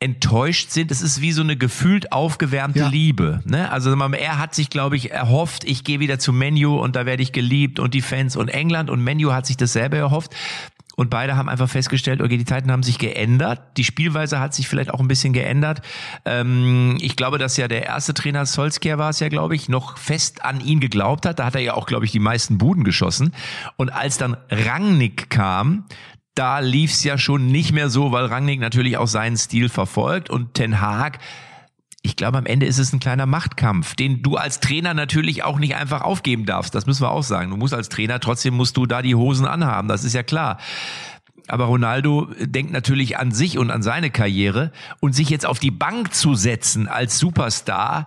[0.00, 0.90] enttäuscht sind.
[0.90, 2.88] Es ist wie so eine gefühlt aufgewärmte ja.
[2.88, 3.40] Liebe.
[3.44, 3.70] Ne?
[3.70, 7.22] Also er hat sich, glaube ich, erhofft, ich gehe wieder zu Menu und da werde
[7.22, 10.34] ich geliebt und die Fans und England und Menu hat sich dasselbe erhofft.
[10.96, 13.60] Und beide haben einfach festgestellt, okay, die Zeiten haben sich geändert.
[13.76, 15.82] Die Spielweise hat sich vielleicht auch ein bisschen geändert.
[16.24, 19.98] Ähm, ich glaube, dass ja der erste Trainer Solskjaer war es ja, glaube ich, noch
[19.98, 21.40] fest an ihn geglaubt hat.
[21.40, 23.34] Da hat er ja auch, glaube ich, die meisten Buden geschossen.
[23.76, 25.86] Und als dann Rangnick kam,
[26.34, 30.54] da lief's ja schon nicht mehr so, weil Rangnick natürlich auch seinen Stil verfolgt und
[30.54, 31.18] Ten Haag
[32.06, 35.58] ich glaube, am Ende ist es ein kleiner Machtkampf, den du als Trainer natürlich auch
[35.58, 36.74] nicht einfach aufgeben darfst.
[36.74, 37.50] Das müssen wir auch sagen.
[37.50, 39.88] Du musst als Trainer, trotzdem musst du da die Hosen anhaben.
[39.88, 40.58] Das ist ja klar.
[41.48, 44.70] Aber Ronaldo denkt natürlich an sich und an seine Karriere
[45.00, 48.06] und sich jetzt auf die Bank zu setzen als Superstar,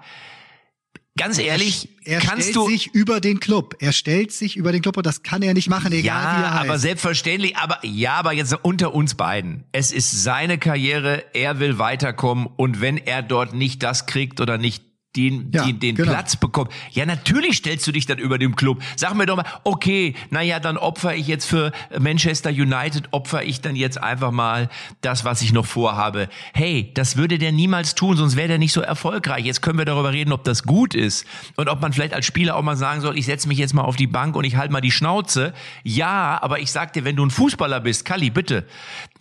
[1.17, 3.75] ganz ehrlich, er kannst stellt du sich über den Club.
[3.79, 6.43] Er stellt sich über den Club und das kann er nicht machen, egal ja, wie
[6.43, 6.69] er heißt.
[6.69, 9.65] aber selbstverständlich, aber ja, aber jetzt unter uns beiden.
[9.71, 14.57] Es ist seine Karriere, er will weiterkommen und wenn er dort nicht das kriegt oder
[14.57, 14.86] nicht
[15.17, 16.11] den, Ja, den, den genau.
[16.11, 16.71] Platz bekommt.
[16.91, 18.81] Ja, natürlich stellst du dich dann über dem Club.
[18.95, 23.61] Sag mir doch mal, okay, naja, dann opfer ich jetzt für Manchester United, opfer ich
[23.61, 24.69] dann jetzt einfach mal
[25.01, 26.29] das, was ich noch vorhabe.
[26.53, 29.45] Hey, das würde der niemals tun, sonst wäre der nicht so erfolgreich.
[29.45, 31.25] Jetzt können wir darüber reden, ob das gut ist
[31.55, 33.83] und ob man vielleicht als Spieler auch mal sagen soll, ich setze mich jetzt mal
[33.83, 35.53] auf die Bank und ich halte mal die Schnauze.
[35.83, 38.65] Ja, aber ich sag dir, wenn du ein Fußballer bist, Kalli, bitte,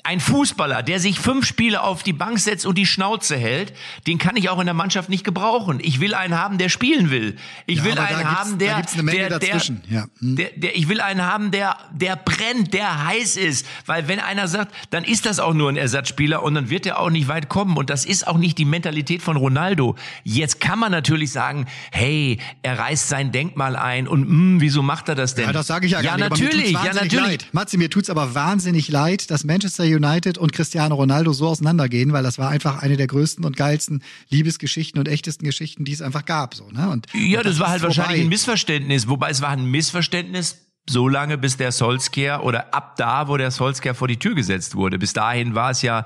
[0.06, 3.72] ein Fußballer, der sich fünf Spiele auf die Bank setzt und die Schnauze hält,
[4.06, 5.80] den kann ich auch in der Mannschaft nicht gebrauchen.
[5.82, 7.36] Ich will einen haben, der spielen will.
[7.66, 10.06] Ich Ja, will einen haben, der, der, der, ja.
[10.20, 10.36] Hm.
[10.36, 13.66] der, der, ich will einen haben, der, der brennt, der heiß ist.
[13.86, 17.00] Weil wenn einer sagt, dann ist das auch nur ein Ersatzspieler und dann wird er
[17.00, 17.76] auch nicht weit kommen.
[17.76, 19.96] Und das ist auch nicht die Mentalität von Ronaldo.
[20.22, 25.08] Jetzt kann man natürlich sagen, hey, er reißt sein Denkmal ein und mh, wieso macht
[25.08, 25.46] er das denn?
[25.46, 26.42] Ja, das sage ich ja, ja gar nicht.
[26.42, 27.12] natürlich, ja natürlich.
[27.12, 27.46] Leid.
[27.50, 32.22] Matze, mir tut's aber wahnsinnig leid, dass Manchester United und Cristiano Ronaldo so auseinandergehen, weil
[32.22, 36.24] das war einfach eine der größten und geilsten Liebesgeschichten und echtesten Geschichten, die es einfach
[36.24, 36.54] gab.
[36.54, 36.88] So, ne?
[36.90, 38.28] und, Ja, und das, war ist halt wahrscheinlich ein vorbei.
[38.28, 39.09] Missverständnis.
[39.09, 43.50] Wobei es war ein Missverständnis so lange, bis der Solskjaer oder ab da, wo der
[43.50, 44.98] Solskjaer vor die Tür gesetzt wurde.
[44.98, 46.04] Bis dahin war es ja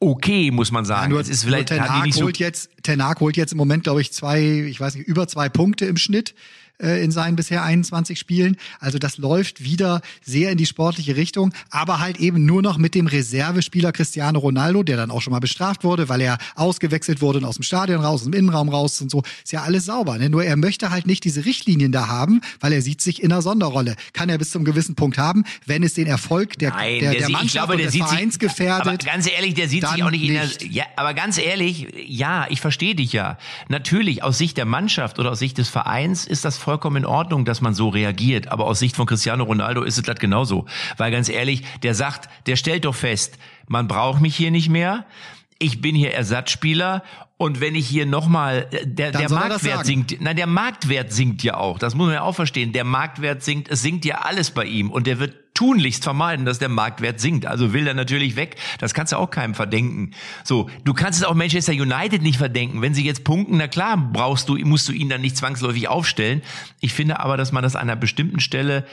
[0.00, 1.10] okay, muss man sagen.
[1.10, 3.36] Nur, es ist nur vielleicht Ten haben die Hag so holt jetzt, Ten Hag holt
[3.36, 6.34] jetzt im Moment, glaube ich, zwei, ich weiß nicht, über zwei Punkte im Schnitt
[6.82, 8.56] äh, in seinen bisher 21 Spielen.
[8.80, 12.94] Also das läuft wieder sehr in die sportliche Richtung, aber halt eben nur noch mit
[12.94, 17.38] dem Reservespieler Cristiano Ronaldo, der dann auch schon mal bestraft wurde, weil er ausgewechselt wurde
[17.38, 19.22] und aus dem Stadion raus, aus dem Innenraum raus und so.
[19.44, 20.18] Ist ja alles sauber.
[20.18, 20.30] Ne?
[20.30, 23.42] Nur er möchte halt nicht diese Richtlinien da haben, weil er sieht sich in einer
[23.42, 23.96] Sonderrolle.
[24.12, 27.12] Kann er bis zum gewissen Punkt haben, wenn es den Erfolg der, Nein, der, der,
[27.12, 28.86] der sieht, Mannschaft glaube, und der des Vereins sich, gefährdet.
[28.86, 30.62] Aber ganz ehrlich, der sieht sich auch nicht, nicht.
[30.62, 33.38] in der, ja, aber ganz ehrlich, ja, ich verstehe dich ja.
[33.68, 37.44] Natürlich, aus Sicht der Mannschaft oder aus Sicht des Vereins ist das vollkommen in Ordnung,
[37.44, 38.48] dass man so reagiert.
[38.48, 40.66] Aber aus Sicht von Cristiano Ronaldo ist es das genauso.
[40.96, 45.06] Weil ganz ehrlich, der sagt, der stellt doch fest, man braucht mich hier nicht mehr.
[45.58, 47.04] Ich bin hier Ersatzspieler
[47.38, 51.12] und wenn ich hier nochmal, der, Dann der er das Marktwert sinkt, nein, der Marktwert
[51.12, 51.78] sinkt ja auch.
[51.78, 52.72] Das muss man ja auch verstehen.
[52.72, 56.58] Der Marktwert sinkt, es sinkt ja alles bei ihm und der wird tunlichst vermeiden, dass
[56.58, 57.46] der Marktwert sinkt.
[57.46, 58.56] Also will er natürlich weg.
[58.78, 60.12] Das kannst du auch keinem verdenken.
[60.44, 62.82] So, du kannst es auch Manchester United nicht verdenken.
[62.82, 66.42] Wenn sie jetzt punkten, na klar, brauchst du, musst du ihn dann nicht zwangsläufig aufstellen.
[66.80, 68.86] Ich finde aber, dass man das an einer bestimmten Stelle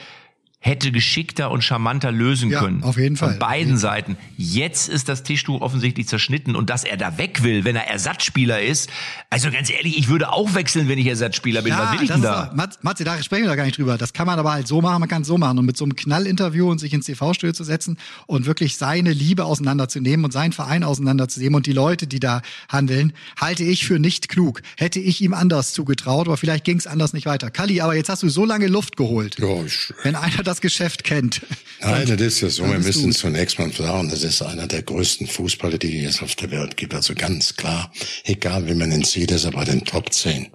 [0.64, 2.82] hätte geschickter und charmanter lösen Ja, können.
[2.82, 3.32] auf jeden Fall.
[3.32, 4.16] Von beiden Seiten.
[4.38, 8.62] Jetzt ist das Tischtuch offensichtlich zerschnitten und dass er da weg will, wenn er Ersatzspieler
[8.62, 8.88] ist.
[9.28, 11.74] Also ganz ehrlich, ich würde auch wechseln, wenn ich Ersatzspieler bin.
[11.74, 12.52] Was will ich das denn ist da?
[12.54, 13.98] Mat- Matze, da sprechen wir da gar nicht drüber.
[13.98, 15.58] Das kann man aber halt so machen, man kann es so machen.
[15.58, 19.44] Und mit so einem Knallinterview und sich ins TV-Studio zu setzen und wirklich seine Liebe
[19.44, 24.30] auseinanderzunehmen und seinen Verein auseinanderzunehmen und die Leute, die da handeln, halte ich für nicht
[24.30, 24.62] klug.
[24.78, 27.50] Hätte ich ihm anders zugetraut, aber vielleicht ging es anders nicht weiter.
[27.50, 29.36] Kalli, aber jetzt hast du so lange Luft geholt.
[29.38, 31.42] Ja, ich, Wenn einer das Geschäft kennt.
[31.80, 32.64] Nein, das ist ja so.
[32.64, 33.18] Wir müssen du's.
[33.18, 36.94] zunächst mal sagen, das ist einer der größten Fußballer, die es auf der Welt gibt.
[36.94, 37.92] Also ganz klar,
[38.24, 40.48] egal wie man ihn sieht, ist er bei den Top 10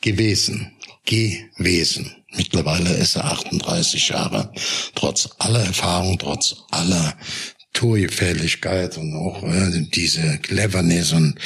[0.00, 0.72] gewesen.
[1.04, 2.14] gewesen.
[2.36, 4.52] Mittlerweile ist er 38 Jahre.
[4.94, 7.16] Trotz aller Erfahrung, trotz aller
[7.72, 11.36] Torgefährlichkeit und auch äh, diese Cleverness und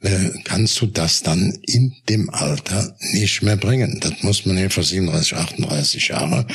[0.00, 3.98] äh, kannst du das dann in dem Alter nicht mehr bringen.
[4.00, 6.46] Das muss man ja für 37, 38 Jahre.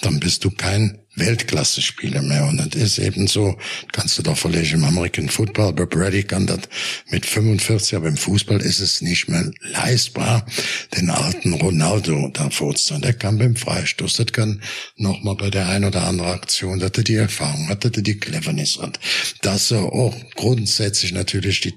[0.00, 2.46] Dann bist du kein Weltklasse-Spieler mehr.
[2.46, 3.58] Und das ist eben so,
[3.92, 6.60] kannst du doch verlegen im American Football, Bob Brady kann das
[7.10, 10.46] mit 45, aber im Fußball ist es nicht mehr leistbar,
[10.96, 13.02] den alten Ronaldo da vorzunehmen.
[13.02, 14.62] Der kann beim Freistoß, das kann
[14.96, 18.18] nochmal bei der ein oder anderen Aktion, dass er die Erfahrung hat, dass er die
[18.18, 18.98] Cleverness hat,
[19.42, 21.74] dass er auch grundsätzlich natürlich die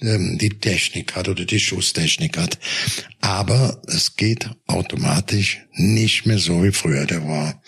[0.00, 2.58] ähm, die Technik hat oder die Schusstechnik hat.
[3.20, 7.06] Aber es geht automatisch nicht mehr so wie früher.
[7.06, 7.60] Der war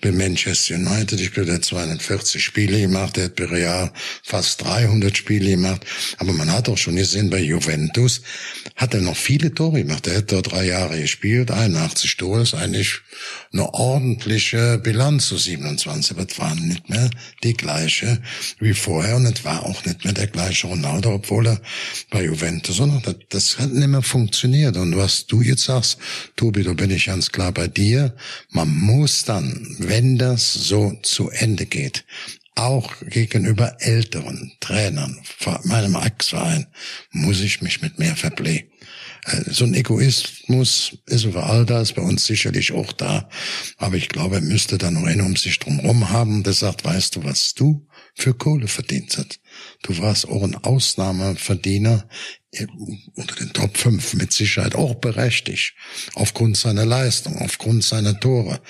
[0.00, 4.62] bei Manchester United, ich glaube, der hat 240 Spiele gemacht, der hat bei Real fast
[4.62, 5.84] 300 Spiele gemacht.
[6.18, 8.22] Aber man hat auch schon gesehen, bei Juventus
[8.76, 10.06] hat er noch viele Tore gemacht.
[10.06, 13.00] Er hat dort drei Jahre gespielt, 81 Tore ist eigentlich
[13.52, 16.16] eine ordentliche Bilanz zu 27.
[16.16, 17.10] Aber es waren nicht mehr
[17.42, 18.22] die gleiche
[18.58, 21.60] wie vorher und es war auch nicht mehr der gleiche Ronaldo, obwohl er
[22.10, 24.76] bei Juventus, sondern das, das hat nicht mehr funktioniert.
[24.76, 25.98] Und was du jetzt sagst,
[26.36, 28.14] Tobi, da bin ich ganz klar bei dir.
[28.50, 32.04] Man muss dann, wenn das so zu Ende geht,
[32.54, 35.18] auch gegenüber älteren Trainern,
[35.64, 36.66] meinem Ex-Verein,
[37.10, 38.71] muss ich mich mit mehr verblähen.
[39.24, 43.28] Äh, so ein Egoismus ist über all das bei uns sicherlich auch da.
[43.76, 47.16] Aber ich glaube, er müsste da noch einen um sich drumherum haben, der sagt, weißt
[47.16, 49.40] du, was du für Kohle verdient hast?
[49.82, 52.04] Du warst auch ein Ausnahmeverdiener
[53.14, 55.74] unter den Top 5 mit Sicherheit auch berechtigt,
[56.14, 58.60] aufgrund seiner Leistung, aufgrund seiner Tore.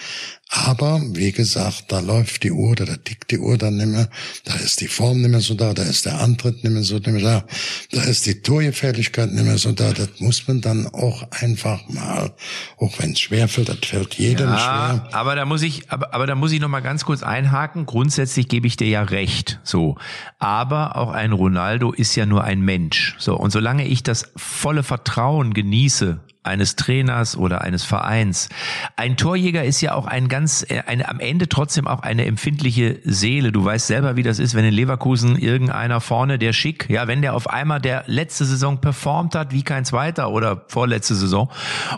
[0.55, 4.11] Aber, wie gesagt, da läuft die Uhr, da tickt die Uhr dann nicht mehr,
[4.44, 6.98] da ist die Form nicht mehr so da, da ist der Antritt nicht mehr so
[6.98, 7.44] da,
[7.90, 12.35] da ist die Torgefährlichkeit nicht mehr so da, das muss man dann auch einfach mal,
[12.77, 15.09] auch wenn es schwerfällt, das fällt jedem ja, schwer.
[15.12, 17.87] Aber da muss ich, aber, aber da muss ich noch mal ganz kurz einhaken.
[17.87, 19.96] Grundsätzlich gebe ich dir ja recht, so.
[20.38, 23.36] Aber auch ein Ronaldo ist ja nur ein Mensch, so.
[23.36, 28.48] Und solange ich das volle Vertrauen genieße eines Trainers oder eines Vereins.
[28.96, 32.98] Ein Torjäger ist ja auch ein ganz, äh, eine, am Ende trotzdem auch eine empfindliche
[33.04, 33.52] Seele.
[33.52, 37.22] Du weißt selber, wie das ist, wenn in Leverkusen irgendeiner vorne, der schick, ja, wenn
[37.22, 41.48] der auf einmal der letzte Saison performt hat, wie kein zweiter oder vorletzte Saison,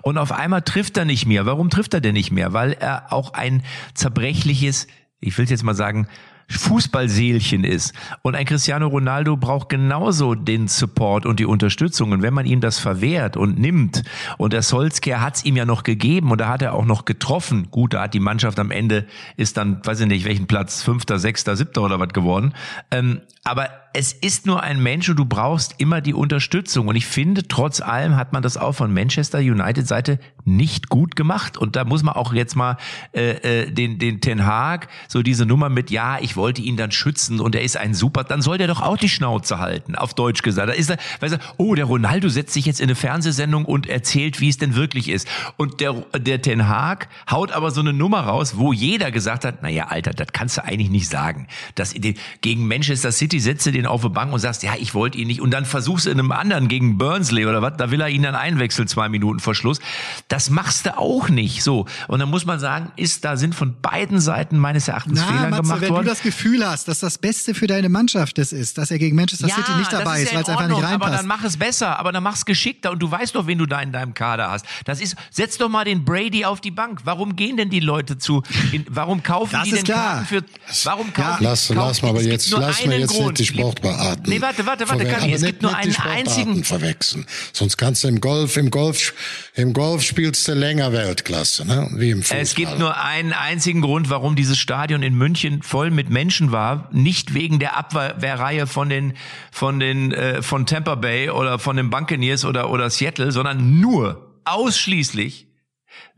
[0.03, 1.47] und auf einmal trifft er nicht mehr.
[1.47, 2.53] Warum trifft er denn nicht mehr?
[2.53, 3.63] Weil er auch ein
[3.95, 4.89] zerbrechliches,
[5.21, 6.07] ich will jetzt mal sagen,
[6.49, 7.95] Fußballseelchen ist.
[8.23, 12.13] Und ein Cristiano Ronaldo braucht genauso den Support und die Unterstützung.
[12.13, 14.03] Und wenn man ihm das verwehrt und nimmt,
[14.39, 17.05] und der Solskjaer hat es ihm ja noch gegeben und da hat er auch noch
[17.05, 17.69] getroffen.
[17.71, 21.19] Gut, da hat die Mannschaft am Ende ist dann, weiß ich nicht, welchen Platz, fünfter,
[21.19, 22.55] sechster, siebter oder was geworden.
[22.91, 26.89] Ähm, aber es ist nur ein Mensch und du brauchst immer die Unterstützung.
[26.89, 31.15] Und ich finde, trotz allem hat man das auch von Manchester United Seite nicht gut
[31.15, 31.57] gemacht.
[31.57, 32.77] Und da muss man auch jetzt mal
[33.13, 36.91] äh, äh, den, den Ten Haag, so diese Nummer mit, ja, ich wollte ihn dann
[36.91, 40.13] schützen und er ist ein super, dann soll der doch auch die Schnauze halten, auf
[40.13, 40.69] Deutsch gesagt.
[40.69, 43.87] Da ist er, weißt du, oh, der Ronaldo setzt sich jetzt in eine Fernsehsendung und
[43.87, 45.29] erzählt, wie es denn wirklich ist.
[45.57, 49.63] Und der, der Ten Haag haut aber so eine Nummer raus, wo jeder gesagt hat,
[49.63, 51.47] naja, Alter, das kannst du eigentlich nicht sagen.
[51.77, 51.95] Das,
[52.41, 55.41] gegen Manchester City setze den auf die Bank und sagst, ja, ich wollte ihn nicht.
[55.41, 58.23] Und dann versuchst du in einem anderen gegen Burnsley oder was, da will er ihn
[58.23, 59.81] dann einwechseln, zwei Minuten vor Schluss.
[60.29, 61.63] Das machst du auch nicht.
[61.63, 61.87] So.
[62.09, 65.51] Und dann muss man sagen, ist, da sind von beiden Seiten meines Erachtens Na, Fehler
[65.51, 65.99] Matze, gemacht wenn worden.
[66.01, 68.99] Wenn du das Gefühl hast, dass das Beste für deine Mannschaft das ist, dass er
[68.99, 71.03] gegen Manchester ja, City nicht dabei ist, ja weil es einfach nicht reinpasst.
[71.03, 73.59] Aber dann mach es besser, aber dann mach es geschickter und du weißt doch, wen
[73.59, 74.67] du da in deinem Kader hast.
[74.85, 77.01] Das ist, setz doch mal den Brady auf die Bank.
[77.05, 78.43] Warum gehen denn die Leute zu,
[78.73, 80.25] in, warum kaufen das die denn klar.
[80.25, 80.45] Karten für,
[80.85, 83.39] warum kaufen ja, lass, kaufen, lass mal aber jetzt, lass mal jetzt Grund.
[83.39, 84.25] nicht die Sportbararten.
[84.27, 86.65] Nee, warte, warte, warte, Kami, es gibt nur einen einzigen.
[86.65, 87.27] verwechseln.
[87.53, 89.15] Sonst kannst du im Golf, im Golf,
[89.55, 91.89] im Golf spielst du länger Weltklasse, ne?
[91.95, 92.41] Wie im Fußball.
[92.41, 96.89] Es gibt nur einen einzigen Grund, warum dieses Stadion in München voll mit Menschen war.
[96.93, 99.15] Nicht wegen der Abwehrreihe von den,
[99.51, 104.31] von den, äh, von Tampa Bay oder von den Buccaneers oder, oder Seattle, sondern nur
[104.45, 105.44] ausschließlich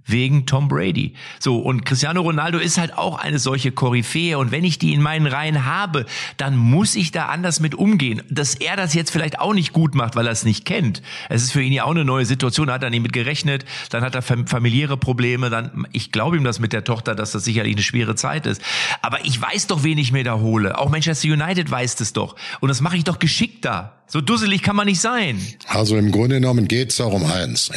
[0.06, 1.14] wegen Tom Brady.
[1.38, 4.38] So, und Cristiano Ronaldo ist halt auch eine solche Koryphäe.
[4.38, 8.22] Und wenn ich die in meinen Reihen habe, dann muss ich da anders mit umgehen.
[8.30, 11.02] Dass er das jetzt vielleicht auch nicht gut macht, weil er es nicht kennt.
[11.28, 14.02] Es ist für ihn ja auch eine neue Situation, hat er nicht mit gerechnet, dann
[14.02, 17.74] hat er familiäre Probleme, dann, ich glaube ihm das mit der Tochter, dass das sicherlich
[17.74, 18.62] eine schwere Zeit ist.
[19.02, 20.78] Aber ich weiß doch, wen ich mir da hole.
[20.78, 22.36] Auch Manchester United weiß das doch.
[22.60, 23.92] Und das mache ich doch geschickter.
[24.08, 25.40] So dusselig kann man nicht sein.
[25.66, 27.70] Also im Grunde genommen geht es auch um eins.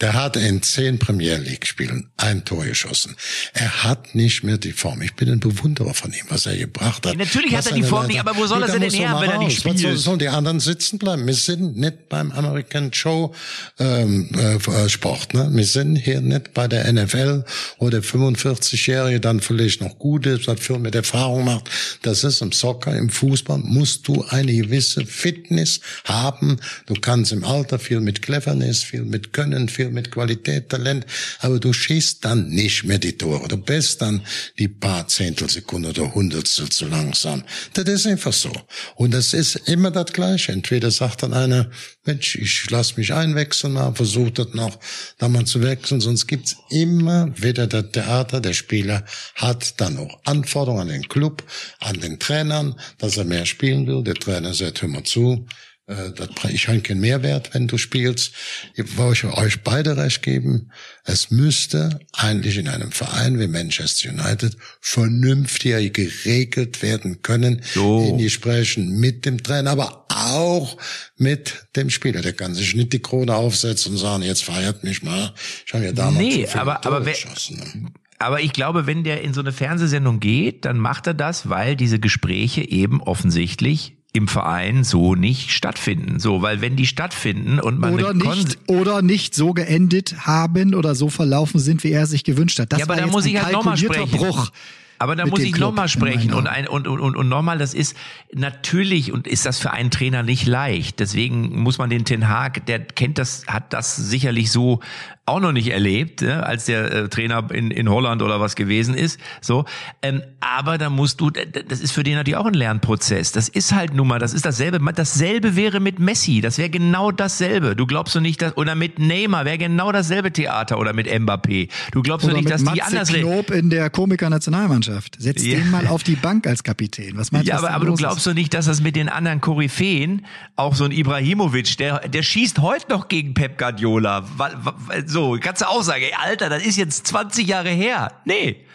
[0.00, 3.16] Der hat in zehn Premier League Spielen ein Tor geschossen.
[3.54, 5.02] Er hat nicht mehr die Form.
[5.02, 7.14] Ich bin ein Bewunderer von ihm, was er gebracht hat.
[7.14, 9.30] Ja, natürlich hat er die Form nicht, aber wo soll er sie denn her, wenn
[9.30, 9.80] er nicht spielt?
[9.80, 11.26] Soll, sollen die anderen sitzen bleiben?
[11.26, 13.34] Wir sind nicht beim American Show
[13.80, 15.34] ähm, äh, Sport.
[15.34, 15.48] Ne?
[15.52, 17.44] Wir sind hier nicht bei der NFL,
[17.78, 21.68] wo der 45-Jährige dann vielleicht noch gut ist, hat viel mit Erfahrung macht.
[22.02, 25.63] Das ist im Soccer, im Fußball musst du eine gewisse Fitness
[26.04, 26.58] haben.
[26.86, 31.06] Du kannst im Alter viel mit Cleverness, viel mit Können, viel mit Qualität, Talent,
[31.40, 33.48] aber du schießt dann nicht mehr die Tore.
[33.48, 34.22] Du bist dann
[34.58, 37.44] die paar Zehntelsekunden oder Hundertstel zu langsam.
[37.74, 38.52] Das ist einfach so.
[38.96, 40.52] Und das ist immer das Gleiche.
[40.52, 41.70] Entweder sagt dann einer,
[42.04, 44.78] Mensch, ich lass mich einwechseln mal, versucht das noch
[45.18, 48.40] da mal zu wechseln, sonst gibt's immer wieder das Theater.
[48.40, 51.42] Der Spieler hat dann auch Anforderungen an den Club,
[51.80, 54.02] an den Trainern, dass er mehr spielen will.
[54.02, 55.46] Der Trainer sagt, hör mal zu,
[55.86, 58.32] ich habe keinen Mehrwert, wenn du spielst.
[58.74, 60.70] Ich wollte euch beide recht geben.
[61.04, 68.08] Es müsste eigentlich in einem Verein wie Manchester United vernünftiger geregelt werden können so.
[68.08, 70.78] in Gesprächen mit dem Trainer, aber auch
[71.18, 72.22] mit dem Spieler.
[72.22, 75.34] Der kann sich nicht die Krone aufsetzen und sagen, jetzt feiert mich mal.
[75.66, 77.92] Ich habe ja damals nee, aber, aber geschossen.
[78.18, 81.76] Aber ich glaube, wenn der in so eine Fernsehsendung geht, dann macht er das, weil
[81.76, 86.20] diese Gespräche eben offensichtlich im Verein so nicht stattfinden.
[86.20, 90.94] So, weil wenn die stattfinden und man oder nicht oder nicht so geendet haben oder
[90.94, 92.72] so verlaufen sind, wie er sich gewünscht hat.
[92.72, 94.16] Das ja, aber da muss ich halt nochmal sprechen.
[94.16, 94.50] Bruch.
[94.98, 97.96] Aber da muss ich nochmal sprechen und, ein, und, und, und, und nochmal, das ist
[98.32, 101.00] natürlich und ist das für einen Trainer nicht leicht.
[101.00, 104.78] Deswegen muss man den Ten Hag, der kennt das, hat das sicherlich so
[105.26, 108.94] auch noch nicht erlebt, ja, als der äh, Trainer in, in Holland oder was gewesen
[108.94, 109.18] ist.
[109.40, 109.64] So,
[110.02, 113.32] ähm, aber da musst du, das ist für den natürlich auch ein Lernprozess.
[113.32, 114.78] Das ist halt nun mal, das ist dasselbe.
[114.92, 116.42] Dasselbe wäre mit Messi.
[116.42, 117.74] Das wäre genau dasselbe.
[117.74, 121.70] Du glaubst du nicht, dass oder mit Neymar wäre genau dasselbe Theater oder mit Mbappé.
[121.92, 125.16] Du glaubst du nicht, dass Matze die anders Knob in der Komiker-Nationalmannschaft.
[125.18, 125.58] Setz ja.
[125.58, 127.16] den mal auf die Bank als Kapitän.
[127.16, 127.62] Was meinst ja, du?
[127.62, 130.84] Ja, aber, aber du glaubst doch nicht, dass das mit den anderen Koryphäen, auch so
[130.84, 134.24] ein Ibrahimovic, der, der schießt heute noch gegen Pep Guardiola.
[134.36, 138.12] Weil, weil, so, kannst du auch sagen, ey, Alter, das ist jetzt 20 Jahre her.
[138.24, 138.66] Nee.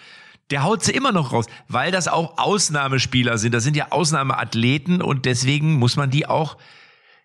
[0.52, 3.54] Der haut sie immer noch raus, weil das auch Ausnahmespieler sind.
[3.54, 6.58] Das sind ja Ausnahmeathleten und deswegen muss man die auch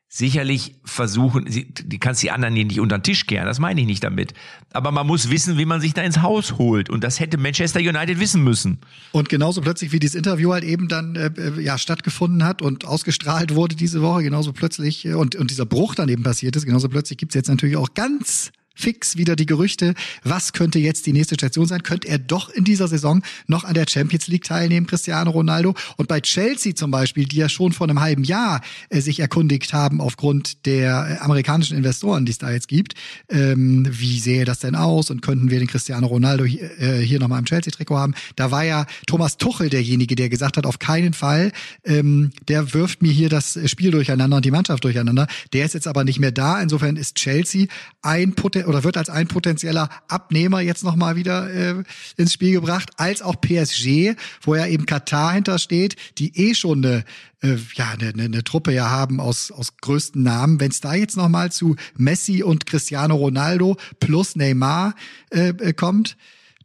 [0.08, 4.02] sicherlich versuchen, die kannst die anderen nicht unter den Tisch kehren, das meine ich nicht
[4.02, 4.34] damit.
[4.72, 6.90] Aber man muss wissen, wie man sich da ins Haus holt.
[6.90, 8.78] Und das hätte Manchester United wissen müssen.
[9.12, 12.84] Und genauso plötzlich, wie dieses Interview halt eben dann äh, äh, ja stattgefunden hat und
[12.84, 16.66] ausgestrahlt wurde diese Woche, genauso plötzlich, äh, und, und dieser Bruch dann eben passiert ist,
[16.66, 21.12] genauso plötzlich gibt's jetzt natürlich auch ganz fix wieder die Gerüchte, was könnte jetzt die
[21.12, 21.82] nächste Station sein?
[21.82, 25.74] Könnte er doch in dieser Saison noch an der Champions League teilnehmen, Cristiano Ronaldo?
[25.96, 29.72] Und bei Chelsea zum Beispiel, die ja schon vor einem halben Jahr äh, sich erkundigt
[29.72, 32.94] haben aufgrund der äh, amerikanischen Investoren, die es da jetzt gibt,
[33.28, 37.20] ähm, wie sähe das denn aus und könnten wir den Cristiano Ronaldo hier, äh, hier
[37.20, 38.14] nochmal im Chelsea-Trikot haben?
[38.36, 41.52] Da war ja Thomas Tuchel derjenige, der gesagt hat, auf keinen Fall,
[41.84, 45.28] ähm, der wirft mir hier das Spiel durcheinander und die Mannschaft durcheinander.
[45.52, 46.60] Der ist jetzt aber nicht mehr da.
[46.60, 47.66] Insofern ist Chelsea
[48.02, 51.82] ein Potenzial oder wird als ein potenzieller Abnehmer jetzt nochmal wieder äh,
[52.16, 57.04] ins Spiel gebracht, als auch PSG, wo ja eben Katar hintersteht, die eh schon eine
[57.42, 60.60] äh, ja eine, eine, eine Truppe ja haben aus aus größten Namen.
[60.60, 64.94] Wenn es da jetzt nochmal zu Messi und Cristiano Ronaldo plus Neymar
[65.30, 66.16] äh, äh, kommt,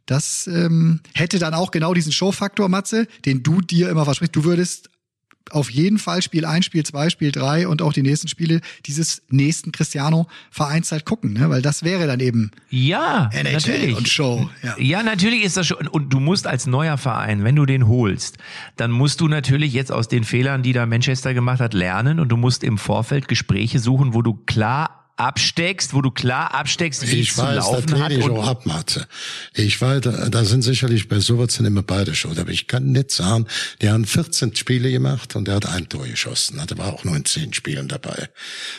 [0.06, 4.34] das ähm, hätte dann auch genau diesen Showfaktor, Matze, den du dir immer versprichst.
[4.34, 4.89] Du würdest
[5.50, 9.22] auf jeden Fall Spiel 1, Spiel 2, Spiel 3 und auch die nächsten Spiele dieses
[9.28, 11.50] nächsten Cristiano Vereins halt gucken, ne?
[11.50, 13.96] weil das wäre dann eben ja, NHL natürlich.
[13.96, 14.48] und Show.
[14.62, 14.74] Ja.
[14.78, 18.38] ja, natürlich ist das schon und du musst als neuer Verein, wenn du den holst,
[18.76, 22.28] dann musst du natürlich jetzt aus den Fehlern, die da Manchester gemacht hat, lernen und
[22.28, 27.20] du musst im Vorfeld Gespräche suchen, wo du klar absteckst, wo du klar absteckst, wie
[27.20, 28.12] ich es weiß, zu laufen das hat.
[28.12, 29.06] Ich auch ab, Matze.
[29.54, 32.38] Ich weiß, da, da sind sicherlich bei sowas sind immer beide schuld.
[32.38, 33.46] Aber ich kann nicht sagen,
[33.82, 36.60] die haben 14 Spiele gemacht und der hat ein Tor geschossen.
[36.68, 38.30] Der war auch nur in 10 Spielen dabei.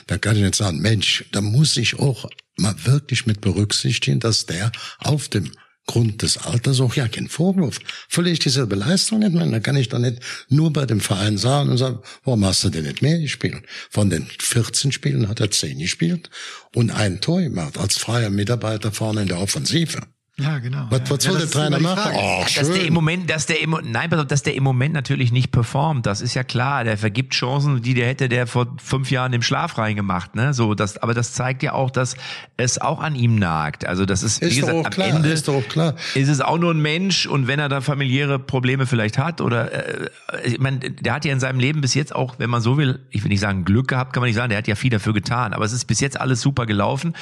[0.08, 2.28] Da kann ich nicht sagen, Mensch, da muss ich auch
[2.58, 5.52] mal wirklich mit berücksichtigen, dass der auf dem
[5.92, 7.80] Grund des Alters auch ja kein Vorwurf.
[8.08, 9.46] Völlig dieselbe Leistung nicht mehr.
[9.46, 12.70] Da kann ich doch nicht nur bei dem Verein sagen und sagen, warum hast du
[12.70, 13.64] denn nicht mehr gespielt?
[13.90, 16.30] Von den 14 Spielen hat er 10 gespielt
[16.74, 20.00] und ein Tor gemacht als freier Mitarbeiter vorne in der Offensive.
[20.38, 20.88] Ja, genau.
[20.89, 22.13] Was, was soll ja, der Trainer machen?
[22.15, 22.94] Oh, dass der im.
[22.94, 26.22] Moment, dass der im, nein, pass auf, dass der im Moment natürlich nicht performt, das
[26.22, 26.84] ist ja klar.
[26.84, 30.54] Der vergibt Chancen, die der hätte der vor fünf Jahren im Schlaf reingemacht, ne?
[30.54, 32.15] So, das, aber das zeigt ja auch, dass
[32.56, 33.86] es auch an ihm nagt.
[33.86, 35.96] Also das ist, wie Ist doch gesagt, auch am klar, Ende ist doch auch klar.
[36.15, 39.72] ist es auch nur ein Mensch und wenn er da familiäre Probleme vielleicht hat oder,
[39.72, 40.10] äh,
[40.46, 43.00] ich meine, der hat ja in seinem Leben bis jetzt auch, wenn man so will,
[43.10, 45.13] ich will nicht sagen Glück gehabt, kann man nicht sagen, der hat ja viel dafür
[45.13, 47.13] getan, aber es ist bis jetzt alles super gelaufen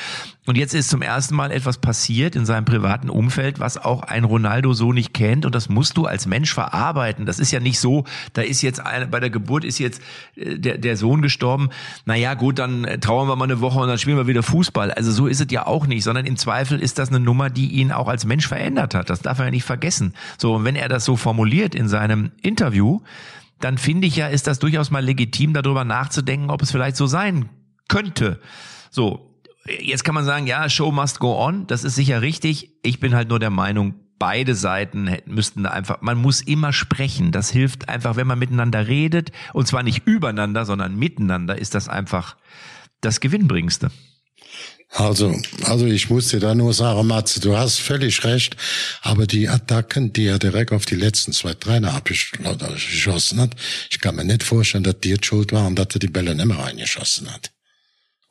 [0.45, 4.23] und jetzt ist zum ersten Mal etwas passiert in seinem privaten Umfeld, was auch ein
[4.23, 7.25] Ronaldo so nicht kennt und das musst du als Mensch verarbeiten.
[7.25, 10.01] Das ist ja nicht so, da ist jetzt eine, bei der Geburt ist jetzt
[10.35, 11.69] äh, der, der Sohn gestorben.
[12.05, 14.91] Naja, gut, dann äh, trauern wir mal eine Woche und dann spielen wir wieder Fußball.
[14.91, 17.67] Also so ist es ja auch nicht, sondern im Zweifel ist das eine Nummer, die
[17.67, 19.09] ihn auch als Mensch verändert hat.
[19.09, 20.13] Das darf er ja nicht vergessen.
[20.37, 23.01] So, und wenn er das so formuliert in seinem Interview,
[23.59, 27.07] dann finde ich ja, ist das durchaus mal legitim, darüber nachzudenken, ob es vielleicht so
[27.07, 27.49] sein
[27.87, 28.39] könnte.
[28.89, 29.28] So,
[29.79, 31.67] jetzt kann man sagen, ja, Show must go on.
[31.67, 32.71] Das ist sicher richtig.
[32.83, 37.31] Ich bin halt nur der Meinung, beide Seiten müssten einfach, man muss immer sprechen.
[37.31, 39.31] Das hilft einfach, wenn man miteinander redet.
[39.53, 42.35] Und zwar nicht übereinander, sondern miteinander ist das einfach
[43.01, 43.89] das Gewinnbringendste.
[44.91, 48.57] Also, also ich muss dir da nur sagen, Matze, du hast völlig recht,
[49.03, 53.55] aber die Attacken, die er direkt auf die letzten zwei Trainer abgeschossen hat,
[53.91, 56.45] ich kann mir nicht vorstellen, dass die jetzt schuld waren, dass er die Bälle nicht
[56.45, 57.51] mehr reingeschossen hat.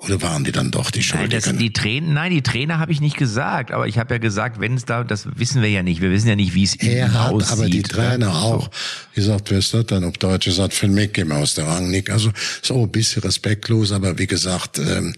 [0.00, 1.58] Oder waren die dann doch die Nein, das, Schuldigen?
[1.58, 4.74] die Trainer, nein, die Trainer habe ich nicht gesagt, aber ich habe ja gesagt, wenn
[4.74, 6.00] es da, das wissen wir ja nicht.
[6.00, 7.52] Wir wissen ja nicht, wie es er innen hat aussieht.
[7.52, 8.38] aber die Trainer Ja, so.
[8.46, 8.70] auch
[9.16, 10.04] gesagt, wer ist das dann?
[10.04, 12.10] Ob Deutsch gesagt, für mich aus der Rangnick.
[12.10, 12.30] Also
[12.62, 15.16] so ein bisschen respektlos, aber wie gesagt, ähm,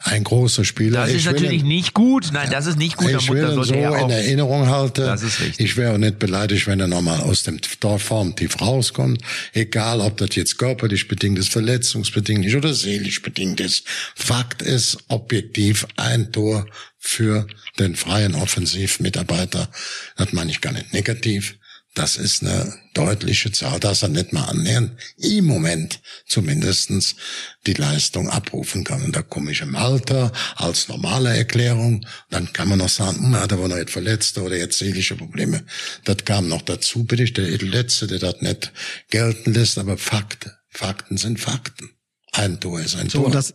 [0.00, 1.00] ein großer Spieler.
[1.00, 2.28] Das Ich ist will natürlich ihn- nicht gut.
[2.30, 3.08] Nein, das ist nicht gut.
[3.10, 5.06] Ich will ihn so er in auch, Erinnerung halten.
[5.06, 5.64] Das ist richtig.
[5.64, 7.58] Ich wäre nicht beleidigt, wenn er nochmal aus dem
[7.98, 9.22] Formtief rauskommt.
[9.54, 13.84] Egal, ob das jetzt körperlich bedingt ist, verletzungsbedingt ist oder seelisch bedingt ist.
[14.20, 16.66] Fakt ist objektiv ein Tor
[16.98, 17.46] für
[17.78, 19.70] den freien Offensivmitarbeiter.
[20.16, 21.56] Das meine ich gar nicht negativ.
[21.94, 27.14] Das ist eine deutliche Zahl, dass er nicht mal annähernd im Moment zumindestens
[27.66, 29.02] die Leistung abrufen kann.
[29.02, 32.04] Und da komme ich im Alter als normale Erklärung.
[32.28, 35.16] Dann kann man noch sagen, hm, hat er wohl noch jetzt Verletzte oder jetzt seelische
[35.16, 35.64] Probleme.
[36.04, 37.04] Das kam noch dazu.
[37.04, 38.72] Bin ich der Letzte, der das nicht
[39.10, 39.78] gelten lässt.
[39.78, 41.90] Aber Fakten, Fakten sind Fakten.
[42.32, 43.26] Ein Tor ist ein So, Tor.
[43.26, 43.54] und das,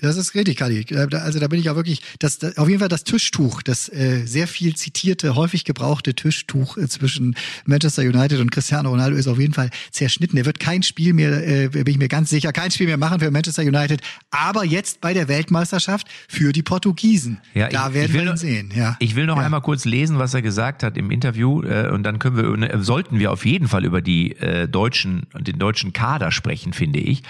[0.00, 0.86] das ist richtig, Kadi.
[1.12, 4.24] Also da bin ich ja wirklich, das, das auf jeden Fall das Tischtuch, das äh,
[4.26, 7.36] sehr viel zitierte, häufig gebrauchte Tischtuch äh, zwischen
[7.66, 10.36] Manchester United und Cristiano Ronaldo ist auf jeden Fall zerschnitten.
[10.36, 13.20] Er wird kein Spiel mehr, äh, bin ich mir ganz sicher, kein Spiel mehr machen
[13.20, 14.00] für Manchester United.
[14.30, 17.38] Aber jetzt bei der Weltmeisterschaft für die Portugiesen.
[17.54, 18.72] Ja, da ich- werden ich will wir ihn noch- sehen.
[18.74, 18.96] Ja.
[18.98, 19.44] Ich will noch ja.
[19.44, 22.82] einmal kurz lesen, was er gesagt hat im Interview, äh, und dann können wir, äh,
[22.82, 27.22] sollten wir auf jeden Fall über die äh, deutschen, den deutschen Kader sprechen, finde ich.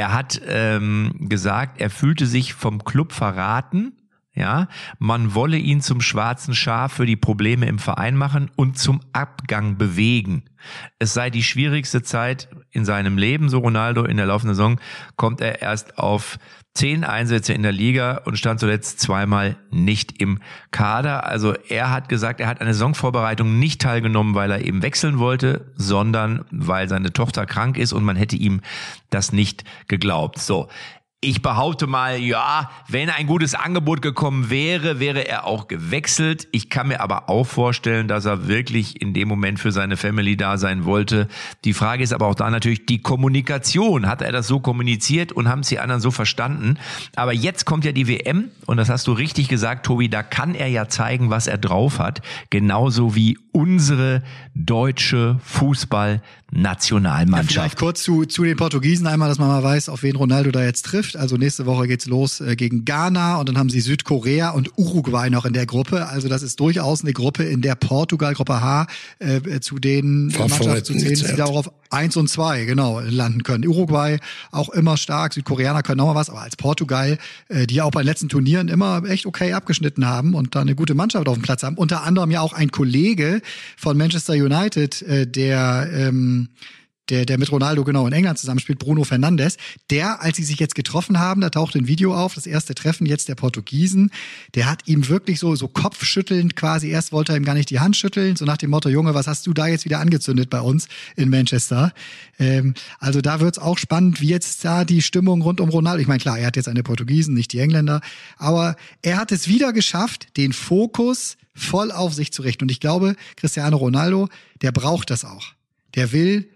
[0.00, 3.92] Er hat ähm, gesagt, er fühlte sich vom Club verraten.
[4.32, 4.68] Ja,
[5.00, 9.76] man wolle ihn zum schwarzen Schaf für die Probleme im Verein machen und zum Abgang
[9.76, 10.44] bewegen.
[11.00, 14.80] Es sei die schwierigste Zeit in seinem Leben, so Ronaldo in der laufenden Saison,
[15.16, 16.38] kommt er erst auf
[16.74, 20.38] zehn Einsätze in der Liga und stand zuletzt zweimal nicht im
[20.70, 21.26] Kader.
[21.26, 25.18] Also er hat gesagt, er hat an der Saisonvorbereitung nicht teilgenommen, weil er eben wechseln
[25.18, 28.60] wollte, sondern weil seine Tochter krank ist und man hätte ihm
[29.10, 30.38] das nicht geglaubt.
[30.38, 30.68] So.
[31.22, 36.48] Ich behaupte mal, ja, wenn ein gutes Angebot gekommen wäre, wäre er auch gewechselt.
[36.50, 40.38] Ich kann mir aber auch vorstellen, dass er wirklich in dem Moment für seine Family
[40.38, 41.28] da sein wollte.
[41.64, 44.06] Die Frage ist aber auch da natürlich die Kommunikation.
[44.06, 46.78] Hat er das so kommuniziert und haben es die anderen so verstanden?
[47.16, 50.54] Aber jetzt kommt ja die WM und das hast du richtig gesagt, Tobi, da kann
[50.54, 52.22] er ja zeigen, was er drauf hat.
[52.48, 54.22] Genauso wie unsere
[54.54, 55.38] deutsche
[56.50, 57.52] Fußballnationalmannschaft.
[57.52, 60.64] Vielleicht kurz zu, zu den Portugiesen einmal, dass man mal weiß, auf wen Ronaldo da
[60.64, 61.16] jetzt trifft.
[61.16, 65.30] Also nächste Woche geht's los äh, gegen Ghana und dann haben sie Südkorea und Uruguay
[65.30, 66.08] noch in der Gruppe.
[66.08, 68.86] Also das ist durchaus eine Gruppe, in der Portugal, Gruppe H,
[69.18, 73.66] äh, zu den Mannschaften zu zählen, die darauf eins und zwei genau landen können.
[73.66, 74.18] Uruguay
[74.50, 77.18] auch immer stark, Südkoreaner können auch mal was, aber als Portugal,
[77.48, 80.60] äh, die ja auch bei den letzten Turnieren immer echt okay abgeschnitten haben und da
[80.60, 81.76] eine gute Mannschaft auf dem Platz haben.
[81.76, 83.42] Unter anderem ja auch ein Kollege
[83.76, 86.48] von Manchester United, äh, der ähm,
[87.10, 89.56] der, der mit Ronaldo genau in England zusammenspielt, Bruno Fernandes,
[89.90, 93.06] der, als sie sich jetzt getroffen haben, da taucht ein Video auf, das erste Treffen
[93.06, 94.10] jetzt der Portugiesen,
[94.54, 97.80] der hat ihm wirklich so, so kopfschüttelnd quasi, erst wollte er ihm gar nicht die
[97.80, 100.60] Hand schütteln, so nach dem Motto, Junge, was hast du da jetzt wieder angezündet bei
[100.60, 101.92] uns in Manchester?
[102.38, 106.08] Ähm, also da wird's auch spannend, wie jetzt da die Stimmung rund um Ronaldo, ich
[106.08, 108.00] meine, klar, er hat jetzt eine Portugiesen, nicht die Engländer,
[108.36, 112.80] aber er hat es wieder geschafft, den Fokus voll auf sich zu richten und ich
[112.80, 114.28] glaube, Cristiano Ronaldo,
[114.62, 115.52] der braucht das auch.
[115.94, 116.48] Der will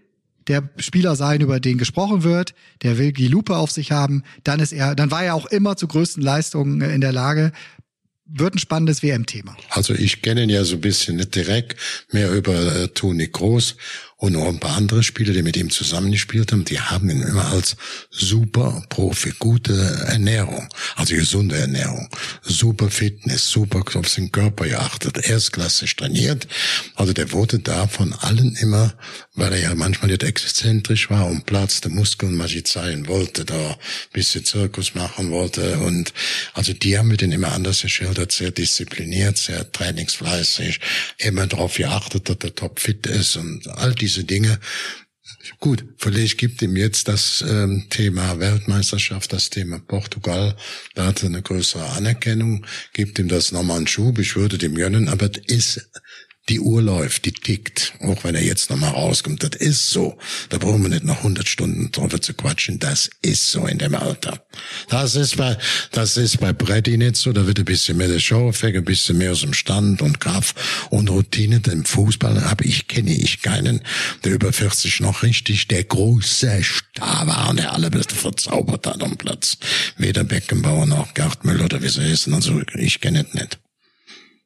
[0.49, 4.61] der Spieler sein, über den gesprochen wird, der will die Lupe auf sich haben, dann
[4.61, 7.53] ist er, dann war er auch immer zu größten Leistungen in der Lage.
[8.27, 9.57] wird ein spannendes WM-Thema.
[9.69, 11.77] Also ich kenne ihn ja so ein bisschen nicht direkt,
[12.11, 13.77] mehr über äh, Toni Groß
[14.17, 17.47] und noch ein paar andere Spieler, die mit ihm zusammengespielt haben, die haben ihn immer
[17.53, 17.77] als
[18.11, 19.75] super Profi, gute
[20.07, 22.09] Ernährung, also gesunde Ernährung,
[22.43, 26.47] super Fitness, super auf seinen Körper geachtet, erstklassig trainiert.
[26.95, 28.95] Also der wurde da von allen immer,
[29.35, 33.77] weil er ja manchmal nicht exzentrisch war und Platz der Muskeln zeigen wollte, da ein
[34.13, 36.13] bisschen Zirkus machen wollte und
[36.55, 40.81] also die haben mit ihn immer anders geschildert, sehr diszipliniert, sehr trainingsfleißig,
[41.19, 44.61] immer darauf geachtet, dass er top fit ist und all diese diese Dinge.
[45.59, 50.57] Gut, vielleicht gibt ihm jetzt das ähm, Thema Weltmeisterschaft, das Thema Portugal,
[50.95, 54.75] da hat er eine größere Anerkennung, gibt ihm das nochmal einen Schub, ich würde dem
[54.75, 55.91] gönnen, aber das ist
[56.51, 59.43] die Uhr läuft, die tickt, auch wenn er jetzt nochmal rauskommt.
[59.43, 60.19] Das ist so.
[60.51, 62.79] Da brauchen wir nicht noch 100 Stunden drüber zu quatschen.
[62.79, 64.44] Das ist so in dem Alter.
[64.95, 65.59] Das ist bei,
[65.91, 67.33] das ist bei Brady nicht so.
[67.33, 70.55] Da wird ein bisschen mehr der Show-Effekt, ein bisschen mehr aus dem Stand und Kraft
[70.89, 71.61] und Routine.
[71.67, 73.81] Im Fußball habe ich, kenne ich keinen,
[74.23, 79.17] der über 40 noch richtig der große Star war und der alle verzaubert hat am
[79.17, 79.59] Platz.
[79.97, 82.33] Weder Beckenbauer noch Gerd Müller oder wie sie heißen.
[82.33, 83.59] Also ich kenne es nicht.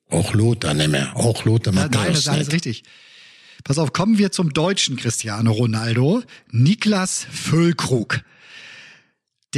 [0.08, 1.14] Auch Lothar nicht mehr.
[1.14, 2.84] Auch Lothar Nein, nein, das ist alles richtig.
[3.64, 6.22] Pass auf, kommen wir zum deutschen Cristiano Ronaldo.
[6.50, 8.22] Niklas Füllkrug.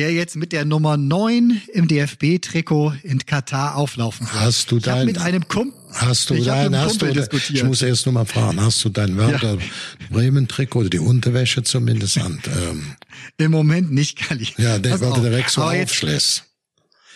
[0.01, 4.41] Der jetzt mit der Nummer 9 im DFB-Trikot in Katar auflaufen wird.
[4.41, 7.59] Hast du ich dein, mit einem Kumpel, hast du dein, hast du, diskutiert.
[7.59, 9.61] ich muss erst nur mal fragen, hast du dein Werder ja.
[10.09, 12.41] Bremen-Trikot oder die Unterwäsche zumindest an?
[12.47, 12.97] Ähm,
[13.37, 14.49] Im Moment nicht, Kali.
[14.57, 16.45] Ja, der wird direkt so aufschlägt.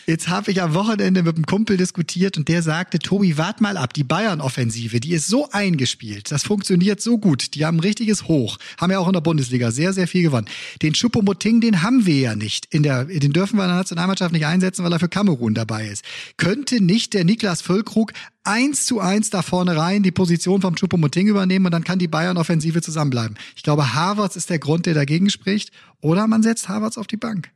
[0.06, 3.78] Jetzt habe ich am Wochenende mit einem Kumpel diskutiert und der sagte, Tobi, wart mal
[3.78, 8.28] ab, die Bayern-Offensive, die ist so eingespielt, das funktioniert so gut, die haben ein richtiges
[8.28, 10.46] Hoch, haben ja auch in der Bundesliga sehr, sehr viel gewonnen.
[10.82, 14.32] Den Choupo-Moting, den haben wir ja nicht, in der, den dürfen wir in der Nationalmannschaft
[14.32, 16.04] nicht einsetzen, weil er für Kamerun dabei ist.
[16.36, 18.12] Könnte nicht der Niklas Füllkrug
[18.44, 22.08] eins zu eins da vorne rein die Position vom Choupo-Moting übernehmen und dann kann die
[22.08, 23.38] Bayern-Offensive zusammenbleiben.
[23.56, 25.70] Ich glaube, Harvards ist der Grund, der dagegen spricht,
[26.02, 27.50] oder man setzt Harvards auf die Bank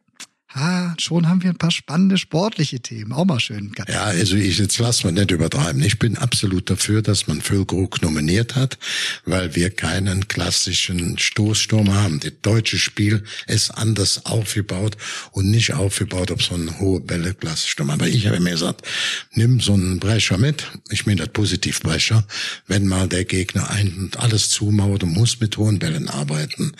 [0.55, 3.13] ah, schon haben wir ein paar spannende sportliche Themen.
[3.13, 3.73] Auch mal schön.
[3.89, 5.83] Ja, also ich jetzt lass mal nicht übertreiben.
[5.83, 8.79] Ich bin absolut dafür, dass man Füllkrug nominiert hat,
[9.25, 12.21] weil wir keinen klassischen Stoßsturm haben.
[12.21, 14.97] Das deutsche Spiel ist anders aufgebaut
[15.33, 17.91] und nicht aufgebaut auf so einen hohe Bälle Klassensturm.
[17.91, 18.87] Aber ich habe mir gesagt,
[19.35, 20.67] nimm so einen Brecher mit.
[20.91, 22.27] Ich meine das Positivbrecher.
[22.67, 26.73] Wenn mal der Gegner ein und alles zumauert und muss mit hohen Bällen arbeiten,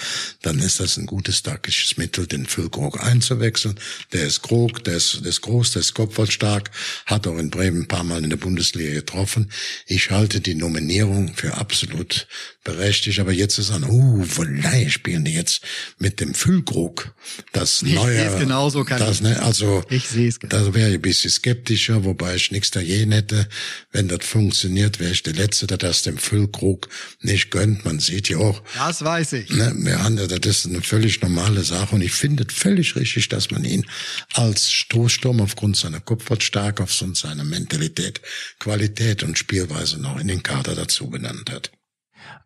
[0.43, 3.79] dann ist das ein gutes taktisches Mittel, den Füllkrug einzuwechseln wechseln.
[4.13, 6.71] Der ist Krog, der ist, der ist groß, der ist kopfballstark,
[7.07, 9.51] hat auch in Bremen ein paar Mal in der Bundesliga getroffen.
[9.87, 12.27] Ich halte die Nominierung für absolut
[12.65, 15.63] berechtigt, aber jetzt ist an, uh, vielleicht spielen die jetzt
[15.99, 17.15] mit dem Füllkrug
[17.53, 18.27] das ich neue.
[18.27, 22.05] Ich genauso, kann das, ne, also, ich sehe es Da wäre ich ein bisschen skeptischer,
[22.05, 23.49] wobei ich nichts dagegen hätte.
[23.91, 26.89] Wenn das funktioniert, wäre ich der Letzte, der das dem Füllkrug
[27.23, 27.85] nicht gönnt.
[27.85, 28.63] Man sieht ja auch.
[28.75, 29.51] Das weiß ich.
[29.51, 33.29] Ne, wir haben, das ist eine völlig normale Sache und ich finde es völlig richtig,
[33.29, 33.87] dass man ihn
[34.35, 38.21] als Stoßsturm aufgrund seiner Kopfwortstärke, aufgrund seiner Mentalität,
[38.59, 41.71] Qualität und Spielweise noch in den Kader dazu benannt hat.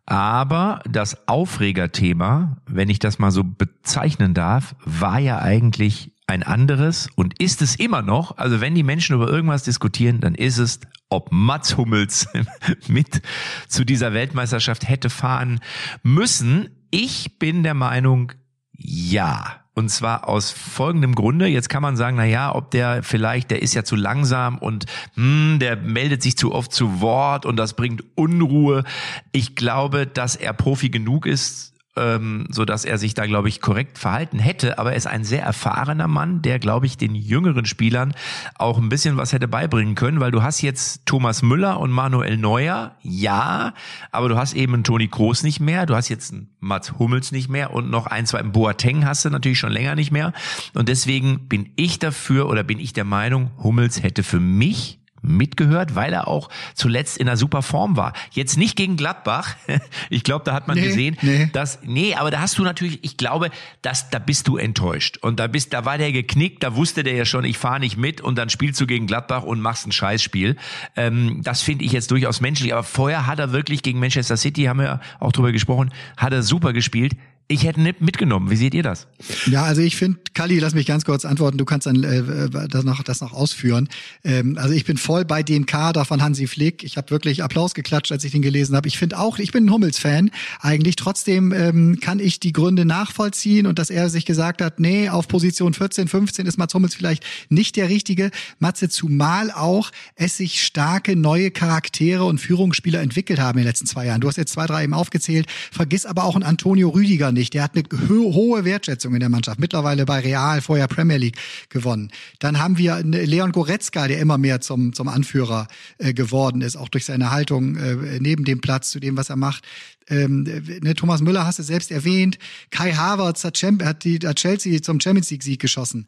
[0.05, 7.09] Aber das Aufregerthema, wenn ich das mal so bezeichnen darf, war ja eigentlich ein anderes
[7.15, 8.37] und ist es immer noch.
[8.37, 10.79] Also wenn die Menschen über irgendwas diskutieren, dann ist es,
[11.09, 12.27] ob Mats Hummels
[12.87, 13.21] mit
[13.67, 15.59] zu dieser Weltmeisterschaft hätte fahren
[16.01, 16.69] müssen.
[16.91, 18.33] Ich bin der Meinung,
[18.73, 19.62] ja.
[19.75, 21.47] Und zwar aus folgendem Grunde.
[21.47, 24.85] Jetzt kann man sagen, na ja, ob der vielleicht, der ist ja zu langsam und
[25.15, 28.83] hm, der meldet sich zu oft zu Wort und das bringt Unruhe.
[29.31, 33.61] Ich glaube, dass er Profi genug ist, ähm, so dass er sich da, glaube ich,
[33.61, 34.79] korrekt verhalten hätte.
[34.79, 38.13] Aber er ist ein sehr erfahrener Mann, der, glaube ich, den jüngeren Spielern
[38.55, 42.37] auch ein bisschen was hätte beibringen können, weil du hast jetzt Thomas Müller und Manuel
[42.37, 43.73] Neuer, ja,
[44.11, 47.31] aber du hast eben einen Toni Kroos nicht mehr, du hast jetzt einen Mats Hummels
[47.31, 47.73] nicht mehr.
[47.73, 48.39] Und noch ein, zwei.
[48.39, 50.33] Im Boateng hast du natürlich schon länger nicht mehr.
[50.73, 55.95] Und deswegen bin ich dafür oder bin ich der Meinung, Hummels hätte für mich mitgehört,
[55.95, 58.13] weil er auch zuletzt in einer super Form war.
[58.31, 59.55] Jetzt nicht gegen Gladbach.
[60.09, 61.49] Ich glaube, da hat man nee, gesehen, nee.
[61.53, 63.49] dass nee, aber da hast du natürlich, ich glaube,
[63.81, 67.15] dass da bist du enttäuscht und da bist, da war der geknickt, da wusste der
[67.15, 69.91] ja schon, ich fahre nicht mit und dann spielst du gegen Gladbach und machst ein
[69.91, 70.57] Scheißspiel.
[70.95, 72.73] Ähm, das finde ich jetzt durchaus menschlich.
[72.73, 76.43] Aber vorher hat er wirklich gegen Manchester City, haben wir auch drüber gesprochen, hat er
[76.43, 77.13] super gespielt
[77.49, 78.49] Ich hätte nicht mitgenommen.
[78.49, 79.07] Wie seht ihr das?
[79.47, 81.57] Ja, also ich finde, Kali, lass mich ganz kurz antworten.
[81.57, 83.89] Du kannst dann äh, das, noch, das noch ausführen.
[84.23, 86.83] Ähm, also ich bin voll bei dem Kader von Hansi Flick.
[86.83, 88.87] Ich habe wirklich Applaus geklatscht, als ich den gelesen habe.
[88.87, 90.31] Ich finde auch, ich bin ein Hummels-Fan
[90.61, 90.95] eigentlich.
[90.95, 95.27] Trotzdem ähm, kann ich die Gründe nachvollziehen und dass er sich gesagt hat, nee, auf
[95.27, 98.31] Position 14, 15 ist Mats Hummels vielleicht nicht der richtige.
[98.59, 103.85] Matze, zumal auch es sich starke neue Charaktere und Führungsspieler entwickelt haben in den letzten
[103.85, 104.21] zwei Jahren.
[104.21, 105.47] Du hast jetzt zwei, drei eben aufgezählt.
[105.71, 107.53] Vergiss aber auch einen Antonio Rüdiger nicht.
[107.53, 109.59] Der hat eine ho hohe Wertschätzung in der Mannschaft.
[109.59, 111.37] Mittlerweile bei Real, vorher Premier League
[111.69, 112.11] gewonnen.
[112.39, 115.67] Dann haben wir Leon Goretzka, der immer mehr zum, zum Anführer
[115.97, 119.35] äh, geworden ist, auch durch seine Haltung äh, neben dem Platz zu dem, was er
[119.35, 119.63] macht.
[120.09, 122.37] Ähm, ne, Thomas Müller hast du selbst erwähnt.
[122.71, 126.07] Kai Havertz hat, hat, die, hat Chelsea zum Champions League Sieg geschossen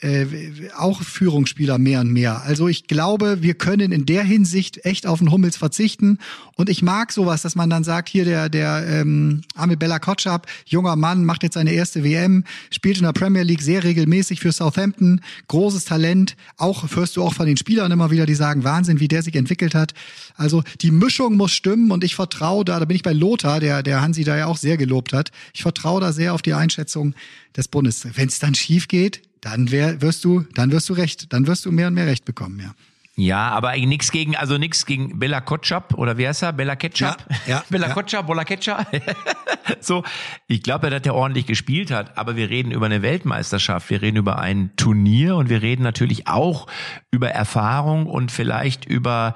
[0.00, 0.26] äh,
[0.76, 2.42] auch Führungsspieler mehr und mehr.
[2.42, 6.18] Also ich glaube, wir können in der Hinsicht echt auf den Hummels verzichten.
[6.54, 10.46] Und ich mag sowas, dass man dann sagt, hier der, der ähm, Amel Bella Kotschap,
[10.66, 14.52] junger Mann, macht jetzt seine erste WM, spielt in der Premier League sehr regelmäßig für
[14.52, 16.36] Southampton, großes Talent.
[16.56, 19.34] Auch hörst du auch von den Spielern immer wieder, die sagen, Wahnsinn, wie der sich
[19.34, 19.94] entwickelt hat.
[20.36, 23.82] Also die Mischung muss stimmen und ich vertraue da, da bin ich bei Lothar, der,
[23.82, 25.32] der Hansi da ja auch sehr gelobt hat.
[25.54, 27.14] Ich vertraue da sehr auf die Einschätzung
[27.56, 28.06] des Bundes.
[28.14, 31.64] Wenn es dann schief geht, dann wär, wirst du, dann wirst du recht, dann wirst
[31.66, 32.74] du mehr und mehr Recht bekommen, ja.
[33.18, 36.52] Ja, aber nichts gegen, also nichts gegen Bella Kotschap oder wie heißt er?
[36.52, 37.16] Bella Ketchup?
[37.28, 37.92] Ja, ja, Bella ja.
[37.92, 38.86] Kotschap, Bola Ketchup.
[39.80, 40.04] so,
[40.46, 44.18] ich glaube, dass er ordentlich gespielt hat, aber wir reden über eine Weltmeisterschaft, wir reden
[44.18, 46.68] über ein Turnier und wir reden natürlich auch
[47.10, 49.34] über Erfahrung und vielleicht über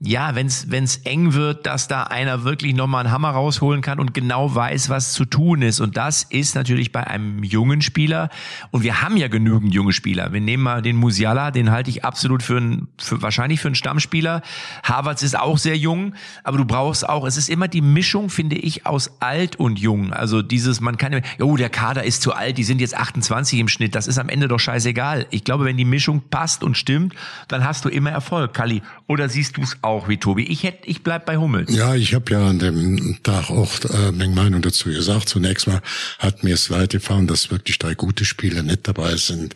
[0.00, 4.12] ja, wenn es eng wird, dass da einer wirklich nochmal einen Hammer rausholen kann und
[4.12, 5.80] genau weiß, was zu tun ist.
[5.80, 8.28] Und das ist natürlich bei einem jungen Spieler.
[8.72, 10.32] Und wir haben ja genügend junge Spieler.
[10.32, 13.76] Wir nehmen mal den Musiala, den halte ich absolut für, einen, für wahrscheinlich für einen
[13.76, 14.42] Stammspieler.
[14.82, 18.56] Harvards ist auch sehr jung, aber du brauchst auch, es ist immer die Mischung, finde
[18.56, 20.12] ich, aus alt und jung.
[20.12, 23.68] Also dieses, man kann, oh, der Kader ist zu alt, die sind jetzt 28 im
[23.68, 23.94] Schnitt.
[23.94, 25.26] Das ist am Ende doch scheißegal.
[25.30, 27.14] Ich glaube, wenn die Mischung passt und stimmt,
[27.46, 28.82] dann hast du immer Erfolg, Kali.
[29.06, 30.44] Oder siehst du es auch wie Tobi.
[30.44, 31.74] Ich hätte, ich bleib bei Hummels.
[31.74, 35.28] Ja, ich habe ja an dem Tag auch äh, meine Meinung dazu gesagt.
[35.28, 35.82] Zunächst mal
[36.18, 39.54] hat mir es leid gefallen, dass wirklich drei gute Spieler nicht dabei sind.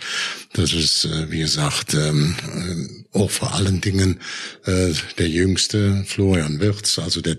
[0.53, 2.35] Das ist, äh, wie gesagt, ähm,
[3.13, 4.21] äh, auch vor allen Dingen
[4.65, 7.37] äh, der jüngste Florian Wirz, also der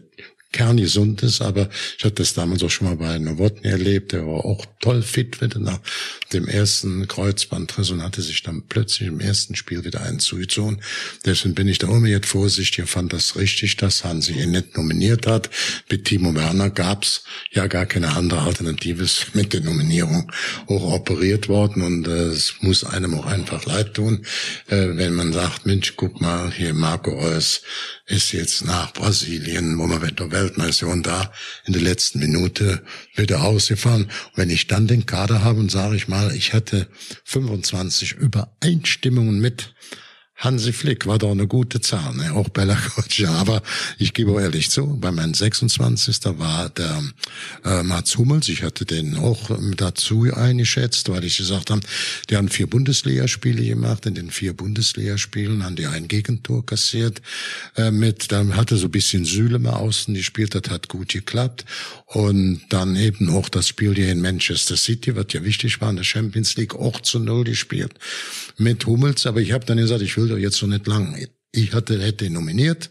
[0.52, 4.46] kerngesund ist, aber ich hatte das damals auch schon mal bei Nowotny erlebt, der war
[4.46, 5.80] auch toll fit wieder nach
[6.34, 10.82] dem ersten Kreuzbandriss und hatte sich dann plötzlich im ersten Spiel wieder einzugezogen.
[11.26, 14.76] Deswegen bin ich da immer jetzt vorsichtig und fand das richtig, dass Hansi ihn nicht
[14.76, 15.50] nominiert hat.
[15.90, 20.32] Mit Timo Werner gab's ja gar keine andere Alternative ist mit der Nominierung
[20.68, 24.26] auch operiert worden und äh, es muss einem auch einfach leid tun,
[24.68, 27.62] äh, wenn man sagt, Mensch, guck mal, hier Marco Reus
[28.10, 30.32] ist jetzt nach Brasilien, wo man mit der
[30.88, 31.32] und da
[31.66, 32.82] in der letzten Minute
[33.16, 34.06] wieder ausgefahren.
[34.06, 36.88] Und wenn ich dann den Kader habe und sage ich mal, ich hatte
[37.26, 39.76] 25 Übereinstimmungen mit
[40.40, 42.34] Hansi Flick war doch eine gute Zahl, ne?
[42.34, 43.30] auch Bella Goccia.
[43.30, 43.62] Aber
[43.98, 46.18] ich gebe ehrlich zu, bei meinem 26.
[46.38, 47.04] war der
[47.66, 51.82] äh, Mats Hummels, ich hatte den auch dazu eingeschätzt, weil ich gesagt habe,
[52.30, 54.06] die haben vier Bundesligaspiele gemacht.
[54.06, 57.22] In den vier Bundesligaspielen haben die ein Gegentor kassiert
[57.76, 58.32] äh, mit.
[58.32, 61.66] Dann hatte so ein bisschen Süle außen gespielt, das hat gut geklappt.
[62.06, 65.98] Und dann eben auch das Spiel hier in Manchester City, was ja wichtig war in
[65.98, 67.94] der Champions League, auch zu Null gespielt
[68.58, 69.26] mit Hummels.
[69.26, 71.18] Aber ich habe dann gesagt, ich will doch jetzt so nicht lang.
[71.52, 72.90] Ich hatte, hätte nominiert.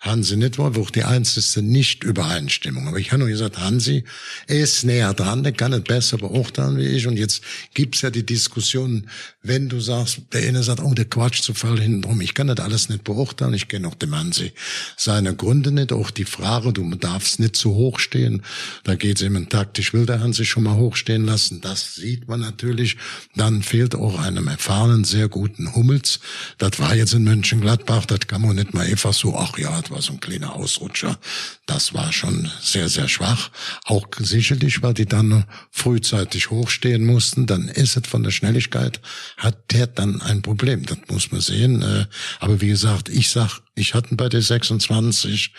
[0.00, 2.86] Hansi nicht war, auch die einzige Nicht-Übereinstimmung.
[2.86, 4.04] Aber ich habe nur gesagt, Hansi
[4.46, 7.08] ist näher dran, der kann es besser beurteilen wie ich.
[7.08, 7.42] Und jetzt
[7.74, 9.08] gibt's ja die Diskussion,
[9.42, 12.20] wenn du sagst, der eine sagt, oh, der Quatsch zu Fall hinten drum.
[12.20, 13.54] Ich kann das alles nicht beurteilen.
[13.54, 14.52] Ich kenne auch dem Hansi
[14.96, 15.92] seine Gründe nicht.
[15.92, 18.42] Auch die Frage, du darfst nicht zu hoch stehen.
[18.84, 21.60] Da geht's eben taktisch, will der Hansi schon mal hochstehen lassen.
[21.60, 22.98] Das sieht man natürlich.
[23.34, 26.20] Dann fehlt auch einem erfahrenen, sehr guten Hummels.
[26.58, 28.06] Das war jetzt in Mönchengladbach.
[28.06, 31.18] Das kann man nicht mal einfach so, ach ja, war so ein kleiner Ausrutscher.
[31.66, 33.50] Das war schon sehr, sehr schwach.
[33.84, 37.46] Auch sicherlich, weil die dann frühzeitig hochstehen mussten.
[37.46, 39.00] Dann ist es von der Schnelligkeit,
[39.36, 40.84] hat der dann ein Problem.
[40.86, 41.82] Das muss man sehen.
[41.82, 42.06] Äh,
[42.40, 45.52] aber wie gesagt, ich sag, ich hatte bei der 26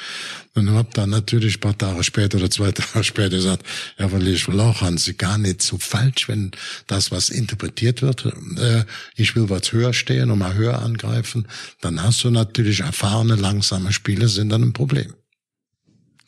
[0.55, 3.63] und hab dann natürlich ein paar Tage später oder zwei Tage später gesagt,
[3.97, 6.51] ja, weil ich will auch Hansi gar nicht so falsch, wenn
[6.87, 8.25] das, was interpretiert wird.
[8.57, 8.83] Äh,
[9.15, 11.47] ich will was höher stehen und mal höher angreifen.
[11.81, 15.13] Dann hast du natürlich erfahrene, langsame Spieler sind dann ein Problem.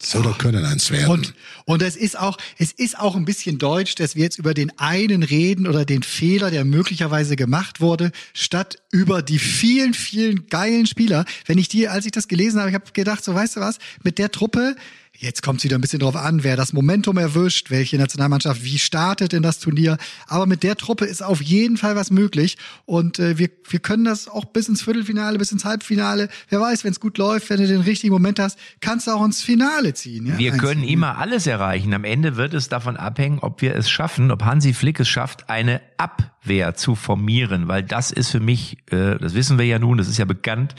[0.04, 0.20] So.
[0.20, 1.10] Oder können eins werden.
[1.10, 1.34] Und,
[1.66, 4.78] und es ist auch, es ist auch ein bisschen deutsch, dass wir jetzt über den
[4.80, 10.88] einen reden oder den Fehler, der möglicherweise gemacht wurde, statt über die vielen, vielen geilen
[10.88, 11.26] Spieler.
[11.46, 13.78] Wenn ich die, als ich das gelesen habe, ich habe gedacht, so weißt du was,
[14.04, 14.76] mit der Truppe,
[15.22, 18.80] Jetzt kommt es wieder ein bisschen drauf an, wer das Momentum erwischt, welche Nationalmannschaft wie
[18.80, 19.98] startet in das Turnier.
[20.26, 22.58] Aber mit der Truppe ist auf jeden Fall was möglich.
[22.86, 26.28] Und äh, wir, wir können das auch bis ins Viertelfinale, bis ins Halbfinale.
[26.50, 29.24] Wer weiß, wenn es gut läuft, wenn du den richtigen Moment hast, kannst du auch
[29.24, 30.26] ins Finale ziehen.
[30.26, 30.40] Ja?
[30.40, 31.94] Wir Eins- können immer alles erreichen.
[31.94, 35.52] Am Ende wird es davon abhängen, ob wir es schaffen, ob Hansi Flick es schafft,
[35.52, 40.00] eine Abwehr zu formieren, weil das ist für mich, äh, das wissen wir ja nun,
[40.00, 40.74] das ist ja bekannt,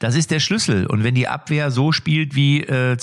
[0.00, 0.86] das ist der Schlüssel.
[0.86, 2.98] Und wenn die Abwehr so spielt wie äh,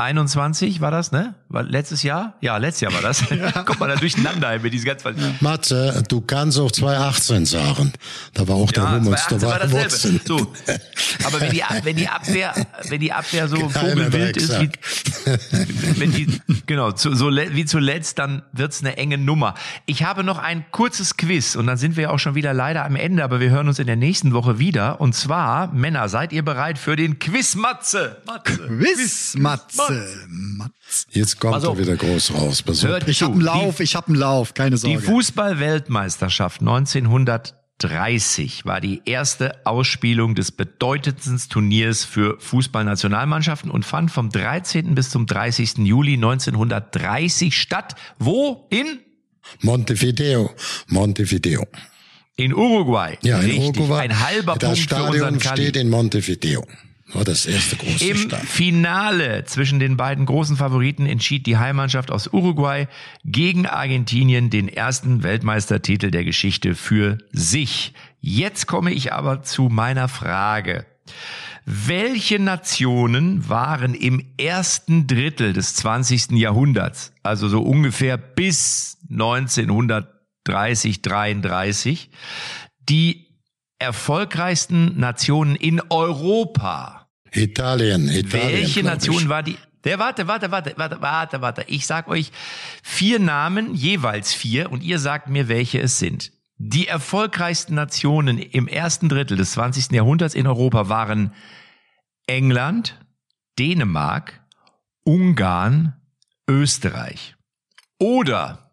[0.00, 1.34] 2021 war das, ne?
[1.48, 2.34] War letztes Jahr?
[2.40, 3.24] Ja, letztes Jahr war das.
[3.66, 5.02] Kommt man da durcheinander mit diesen ganz
[5.40, 7.92] Matze, du kannst auch 2018 sagen.
[8.32, 10.20] Da war auch der Ja, Hummels, da 2018 war war dasselbe.
[10.24, 10.52] So.
[11.26, 12.54] Aber wenn die, wenn die Abwehr,
[12.88, 14.70] wenn die Abwehr so vogelwild ist, wie,
[15.96, 19.54] wenn die, genau, zu, so wie zuletzt, dann wird's eine enge Nummer.
[19.86, 22.94] Ich habe noch ein kurzes Quiz und dann sind wir auch schon wieder leider am
[22.94, 25.00] Ende, aber wir hören uns in der nächsten Woche wieder.
[25.00, 28.18] Und zwar, Männer, seid ihr bereit für den Quiz Matze?
[28.24, 28.58] Matze.
[28.68, 29.87] Quiz, Matze.
[30.28, 30.72] Matze.
[31.10, 32.64] Jetzt kommt er wieder groß raus.
[32.82, 33.26] Hört Ich zu.
[33.26, 35.00] hab einen Lauf, ich hab einen Lauf, keine Die Sorge.
[35.00, 44.94] Fußball-Weltmeisterschaft 1930 war die erste Ausspielung des bedeutendsten Turniers für Fußballnationalmannschaften und fand vom 13.
[44.94, 45.78] bis zum 30.
[45.78, 47.94] Juli 1930 statt.
[48.18, 48.66] Wo?
[48.70, 49.00] In?
[49.62, 50.50] Montevideo.
[50.88, 51.66] Montevideo.
[52.36, 53.18] In Uruguay.
[53.22, 53.78] Ja, in Richtig.
[53.78, 54.00] Uruguay.
[54.02, 55.62] Ein halber das Punkt für unseren Stadion Kali.
[55.62, 56.64] steht in Montevideo.
[57.12, 58.46] War das erste große Im Stadion.
[58.46, 62.86] Finale zwischen den beiden großen Favoriten entschied die Heimmannschaft aus Uruguay
[63.24, 67.94] gegen Argentinien den ersten Weltmeistertitel der Geschichte für sich.
[68.20, 70.84] Jetzt komme ich aber zu meiner Frage.
[71.64, 76.32] Welche Nationen waren im ersten Drittel des 20.
[76.32, 82.10] Jahrhunderts, also so ungefähr bis 1930, 33,
[82.88, 83.26] die
[83.78, 86.97] erfolgreichsten Nationen in Europa?
[87.32, 88.52] Italien, Italien.
[88.52, 89.56] Welche Nation war die?
[89.84, 91.64] Der, warte, warte, warte, warte, warte, warte.
[91.68, 92.32] Ich sag euch
[92.82, 96.32] vier Namen, jeweils vier, und ihr sagt mir, welche es sind.
[96.56, 99.92] Die erfolgreichsten Nationen im ersten Drittel des 20.
[99.92, 101.32] Jahrhunderts in Europa waren
[102.26, 102.98] England,
[103.58, 104.40] Dänemark,
[105.04, 105.94] Ungarn,
[106.48, 107.36] Österreich.
[108.00, 108.72] Oder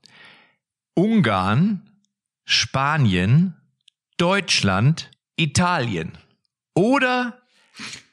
[0.95, 1.89] Ungarn,
[2.45, 3.55] Spanien,
[4.17, 6.17] Deutschland, Italien.
[6.73, 7.41] Oder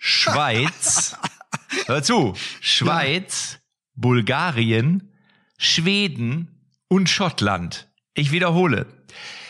[0.05, 1.16] Schweiz,
[1.86, 3.61] hör zu, Schweiz,
[3.94, 5.12] Bulgarien,
[5.59, 6.48] Schweden
[6.88, 7.88] und Schottland.
[8.14, 8.86] Ich wiederhole.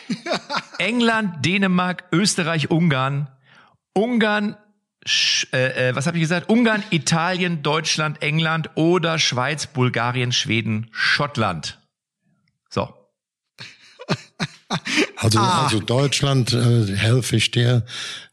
[0.77, 3.29] England, Dänemark, Österreich, Ungarn,
[3.95, 4.55] Ungarn,
[5.07, 6.49] Sch äh, äh, was habe ich gesagt?
[6.49, 11.79] Ungarn, Italien, Deutschland, England oder Schweiz, Bulgarien, Schweden, Schottland.
[12.69, 12.93] So.
[15.17, 15.63] Also, Ah.
[15.65, 17.85] also Deutschland, äh, helfe ich dir,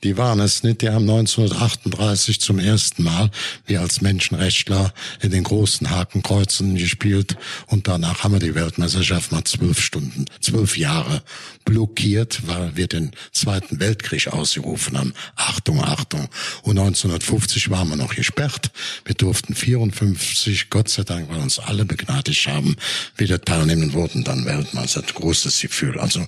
[0.02, 0.80] die waren es nicht.
[0.80, 3.30] Die haben 1938 zum ersten Mal,
[3.66, 7.36] wir als Menschenrechtler, in den großen Hakenkreuzen gespielt.
[7.66, 11.22] Und danach haben wir die Weltmeisterschaft mal zwölf Stunden, zwölf Jahre
[11.66, 15.12] blockiert, weil wir den Zweiten Weltkrieg ausgerufen haben.
[15.36, 16.28] Achtung, Achtung.
[16.62, 18.70] Und 1950 waren wir noch gesperrt.
[19.04, 22.76] Wir durften 54, Gott sei Dank, weil uns alle begnadigt haben,
[23.18, 25.02] wieder teilnehmen wurden, dann Weltmeister.
[25.02, 25.98] Großes Gefühl.
[25.98, 26.26] Also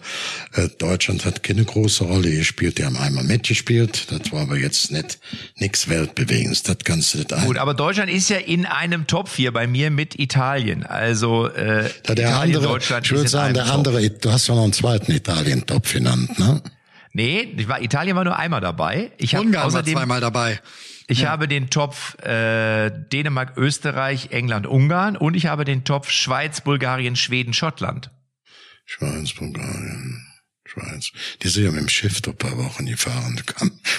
[0.52, 2.78] äh, Deutschland hat keine große Rolle gespielt.
[2.78, 3.61] Die haben einmal mitgespielt.
[3.64, 5.18] Das war aber jetzt nicht
[5.56, 6.62] nix Weltbewegendes.
[6.62, 7.44] Das kannst du nicht ein.
[7.46, 10.84] Gut, aber Deutschland ist ja in einem Top 4 bei mir mit Italien.
[10.84, 13.74] Also äh, Da der Italien, andere, Deutschland ich würde sagen, einem der Top.
[13.74, 16.62] andere, du hast ja noch einen zweiten Italien-Topf genannt, ne?
[17.14, 19.12] Nee, ich war, Italien war nur einmal dabei.
[19.18, 20.60] Ich habe Ungarn war außerdem zweimal dabei.
[21.08, 26.62] Ich habe den Topf äh, Dänemark, Österreich, England, Ungarn und ich habe den Topf Schweiz,
[26.62, 28.10] Bulgarien, Schweden, Schottland.
[28.86, 30.24] Schweiz, Bulgarien,
[30.72, 31.10] Schweiz.
[31.42, 33.40] Die sind ja mit dem Schiff doch ein paar Wochen gefahren.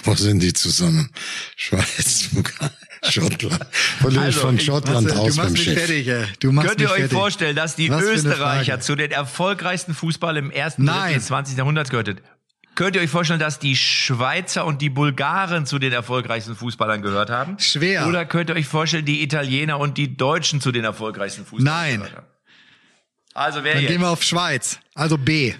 [0.04, 1.12] Wo sind die zusammen?
[1.56, 2.72] Schweiz, Bulgarien,
[3.10, 3.66] Schottland.
[4.10, 5.78] Ich Also, von ich- Schottland Matze, aus du machst mich Schiff.
[5.78, 6.26] fertig, ey.
[6.40, 7.18] Du machst Könnt ihr euch fertig.
[7.18, 11.14] vorstellen, dass die Was Österreicher zu den erfolgreichsten Fußball im ersten Nein.
[11.14, 11.58] Des 20.
[11.58, 12.20] Jahrhunderts gehörten?
[12.76, 17.30] Könnt ihr euch vorstellen, dass die Schweizer und die Bulgaren zu den erfolgreichsten Fußballern gehört
[17.30, 17.60] haben?
[17.60, 18.08] Schwer.
[18.08, 22.00] Oder könnt ihr euch vorstellen, die Italiener und die Deutschen zu den erfolgreichsten Fußballern Nein.
[22.00, 22.28] gehört haben?
[23.36, 23.92] Also wer Dann jetzt?
[23.92, 24.80] gehen wir auf Schweiz.
[24.96, 25.54] Also B.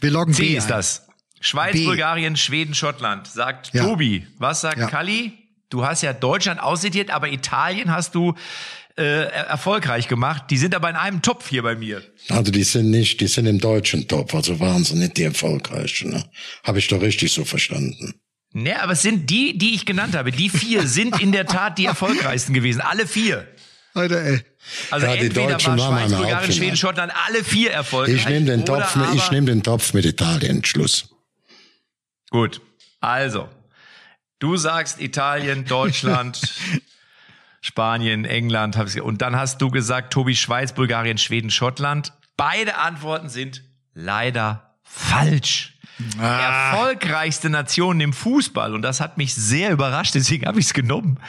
[0.00, 0.68] Wir loggen C B ist ein.
[0.70, 1.06] das.
[1.40, 1.84] Schweiz, B.
[1.84, 3.26] Bulgarien, Schweden, Schottland.
[3.26, 3.84] Sagt Ja.
[3.84, 4.26] Tobi.
[4.38, 4.86] Was sagt Ja.
[4.88, 5.32] Kalli?
[5.70, 8.34] Du hast ja Deutschland aussediert, aber Italien hast du
[8.96, 10.44] äh, er- erfolgreich gemacht.
[10.50, 12.00] Die sind aber in einem Topf hier bei mir.
[12.28, 16.10] Also die sind nicht, die sind im deutschen Topf, also waren sie nicht die erfolgreichsten.
[16.10, 16.24] Ne?
[16.62, 18.14] Habe ich doch richtig so verstanden.
[18.52, 20.30] Ne, aber es sind die, die ich genannt habe.
[20.30, 22.80] Die vier sind in der Tat die erfolgreichsten gewesen.
[22.82, 23.48] Alle vier.
[23.94, 24.40] Alter, ey.
[24.90, 26.52] Also Ja, die entweder Deutschen war Schweiz, Bulgarien.
[26.52, 28.16] Schweden, Schottland, alle vier erfolgreich.
[28.16, 30.64] Ich nehme den Topf, mit, ich nehme den Topf mit Italien.
[30.64, 31.08] Schluss.
[32.30, 32.60] Gut,
[33.00, 33.48] also,
[34.38, 36.40] du sagst Italien, Deutschland,
[37.60, 38.76] Spanien, England.
[39.00, 42.12] Und dann hast du gesagt, Tobi, Schweiz, Bulgarien, Schweden, Schottland.
[42.36, 43.62] Beide Antworten sind
[43.92, 45.74] leider falsch.
[46.18, 46.72] Ah.
[46.72, 51.20] Erfolgreichste Nationen im Fußball, und das hat mich sehr überrascht, deswegen habe ich es genommen,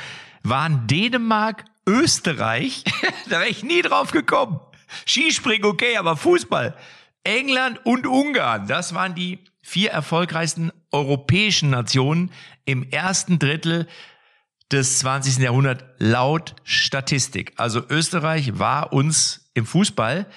[0.43, 2.83] waren Dänemark, Österreich.
[3.29, 4.59] da wäre ich nie drauf gekommen.
[5.05, 6.75] Skispringen okay, aber Fußball.
[7.23, 12.31] England und Ungarn, das waren die vier erfolgreichsten europäischen Nationen
[12.65, 13.87] im ersten Drittel
[14.71, 15.37] des 20.
[15.39, 17.53] Jahrhunderts laut Statistik.
[17.57, 20.27] Also Österreich war uns im Fußball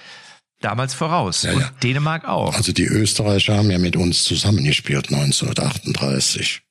[0.61, 1.43] damals voraus.
[1.43, 1.71] Ja, und ja.
[1.83, 2.55] Dänemark auch.
[2.55, 6.63] Also die Österreicher haben ja mit uns zusammengespielt 1938.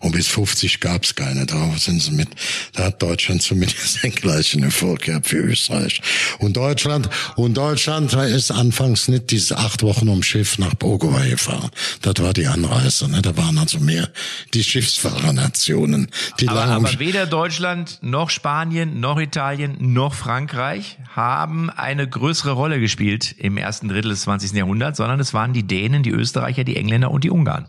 [0.00, 1.46] Und bis 50 gab's keine.
[1.46, 2.28] Da sind sie mit,
[2.74, 6.00] da hat Deutschland zumindest den gleichen Erfolg gehabt wie Österreich.
[6.38, 11.70] Und Deutschland, und Deutschland ist anfangs nicht diese acht Wochen um Schiff nach Bogova gefahren.
[12.02, 13.22] Das war die Anreise, ne?
[13.22, 14.08] Da waren also mehr
[14.54, 16.08] die Schiffsfahrernationen.
[16.40, 22.80] Die aber, aber weder Deutschland noch Spanien noch Italien noch Frankreich haben eine größere Rolle
[22.80, 24.52] gespielt im ersten Drittel des 20.
[24.52, 27.68] Jahrhunderts, sondern es waren die Dänen, die Österreicher, die Engländer und die Ungarn.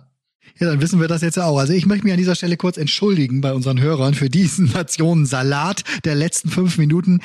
[0.60, 1.60] Ja, dann wissen wir das jetzt auch.
[1.60, 5.84] Also ich möchte mich an dieser Stelle kurz entschuldigen bei unseren Hörern für diesen Nationensalat
[6.04, 7.22] der letzten fünf Minuten.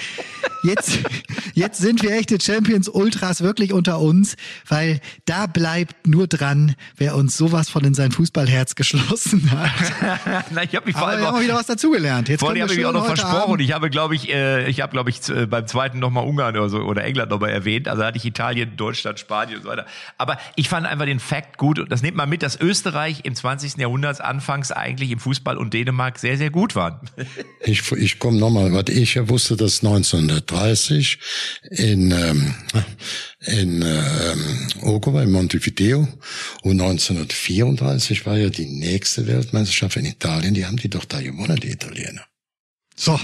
[0.63, 0.99] Jetzt,
[1.55, 4.37] jetzt sind wir echte Champions Ultras wirklich unter uns,
[4.69, 10.45] weil da bleibt nur dran, wer uns sowas von in sein Fußballherz geschlossen hat.
[10.51, 12.29] Na, ich habe mich vor allem wir haben wieder was dazugelernt.
[12.29, 13.61] Jetzt vor allem habe ich auch noch versprochen.
[13.61, 16.69] Ich habe, glaube ich, äh, ich habe, glaube ich, äh, beim zweiten nochmal Ungarn oder
[16.69, 17.89] so oder England nochmal erwähnt.
[17.89, 19.87] Also hatte ich Italien, Deutschland, Spanien und so weiter.
[20.19, 23.35] Aber ich fand einfach den Fakt gut und das nimmt man mit, dass Österreich im
[23.35, 23.77] 20.
[23.79, 27.01] Jahrhundert anfangs eigentlich im Fußball und Dänemark sehr, sehr gut waren.
[27.65, 31.19] ich ich komme nochmal, was ich ja wusste, dass 1930
[31.71, 32.55] in, ähm,
[33.41, 36.09] in ähm, Ogowa, in Montevideo
[36.63, 41.57] und 1934 war ja die nächste Weltmeisterschaft in Italien, die haben die doch da gewonnen,
[41.57, 42.25] die Italiener.
[42.97, 43.19] So,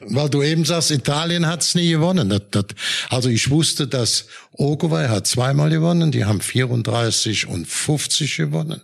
[0.00, 2.28] weil du eben sagst, Italien hat's nie gewonnen.
[2.28, 2.64] Das, das,
[3.10, 8.80] also ich wusste, dass Uruguay hat zweimal gewonnen, die haben 34 und 50 gewonnen.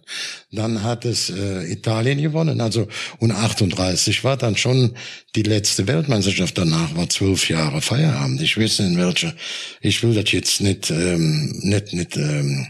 [0.52, 2.88] Dann hat es äh, Italien gewonnen, also
[3.18, 4.94] und 38 war dann schon
[5.34, 6.56] die letzte Weltmeisterschaft.
[6.56, 8.40] Danach war zwölf Jahre Feierabend.
[8.40, 9.34] Ich weiß nicht, in welcher.
[9.80, 12.68] Ich will das jetzt nicht ähm, nicht nicht ähm,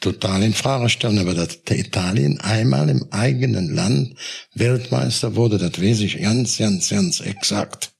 [0.00, 4.16] total in Frage stellen, aber dass Italien einmal im eigenen Land
[4.54, 7.92] Weltmeister wurde, das weiß ich ganz, ganz, ganz exakt.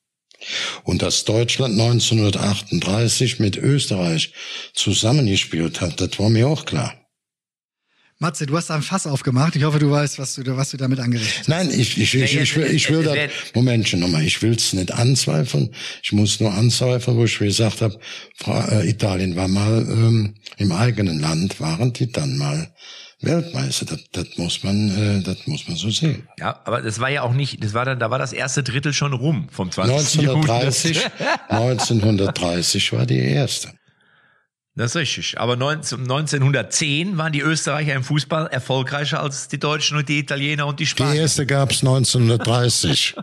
[0.85, 4.33] Und dass Deutschland 1938 mit Österreich
[4.75, 7.06] zusammengespielt hat, das war mir auch klar.
[8.19, 9.57] Matze, du hast da ein Fass aufgemacht.
[9.57, 11.49] Ich hoffe, du weißt, was du, was du damit angerichtet hast.
[11.49, 13.17] Nein, ich, ich, ich, ich, will, ich will das,
[13.55, 15.75] Momentchen nochmal, ich will es nicht anzweifeln.
[16.03, 17.99] Ich muss nur anzweifeln, wo ich gesagt habe,
[18.47, 22.73] äh, Italien war mal ähm, im eigenen Land, waren die dann mal
[23.21, 23.85] Weltmeister.
[23.85, 26.27] Das, das muss man, äh, das muss man so sehen.
[26.39, 28.95] Ja, aber das war ja auch nicht, das war dann, da war das erste Drittel
[28.95, 30.21] schon rum vom 20.
[30.21, 31.01] 1930,
[31.51, 33.76] 1930 war die erste.
[34.79, 35.41] Das ist richtig.
[35.41, 40.67] Aber 19, 1910 waren die Österreicher im Fußball erfolgreicher als die Deutschen und die Italiener
[40.67, 41.15] und die Spanier.
[41.15, 43.15] Die erste gab's 1930.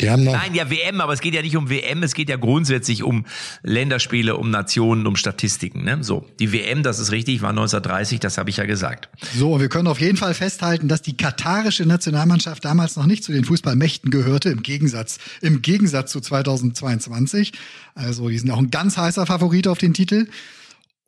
[0.00, 2.28] die haben noch Nein, ja WM, aber es geht ja nicht um WM, es geht
[2.28, 3.26] ja grundsätzlich um
[3.64, 5.82] Länderspiele, um Nationen, um Statistiken.
[5.82, 6.04] Ne?
[6.04, 9.08] So, die WM, das ist richtig, war 1930, das habe ich ja gesagt.
[9.36, 13.32] So, wir können auf jeden Fall festhalten, dass die katarische Nationalmannschaft damals noch nicht zu
[13.32, 17.54] den Fußballmächten gehörte, im Gegensatz, im Gegensatz zu 2022.
[17.96, 20.28] Also, die sind auch ein ganz heißer Favorit auf den Titel.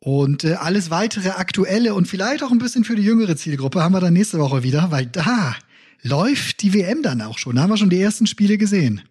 [0.05, 3.91] Und äh, alles weitere aktuelle und vielleicht auch ein bisschen für die jüngere Zielgruppe haben
[3.91, 5.55] wir dann nächste Woche wieder, weil da
[6.03, 7.55] läuft die WM dann auch schon.
[7.55, 9.01] Da haben wir schon die ersten Spiele gesehen.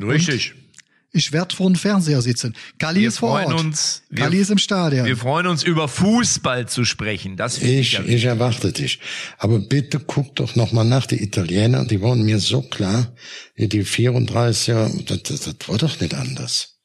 [0.00, 0.54] Richtig.
[0.54, 0.62] Und
[1.12, 2.56] ich werde vor dem Fernseher sitzen.
[2.80, 3.60] Kali ist vor Ort.
[3.60, 5.06] Uns, Kali ist im Stadion.
[5.06, 7.36] Wir freuen uns über Fußball zu sprechen.
[7.36, 8.98] Das ich, ich, ich erwarte dich.
[9.38, 11.06] Aber bitte guck doch noch mal nach.
[11.06, 13.14] Die Italiener, die waren mir so klar.
[13.56, 16.80] Die 34er, das, das, das war doch nicht anders.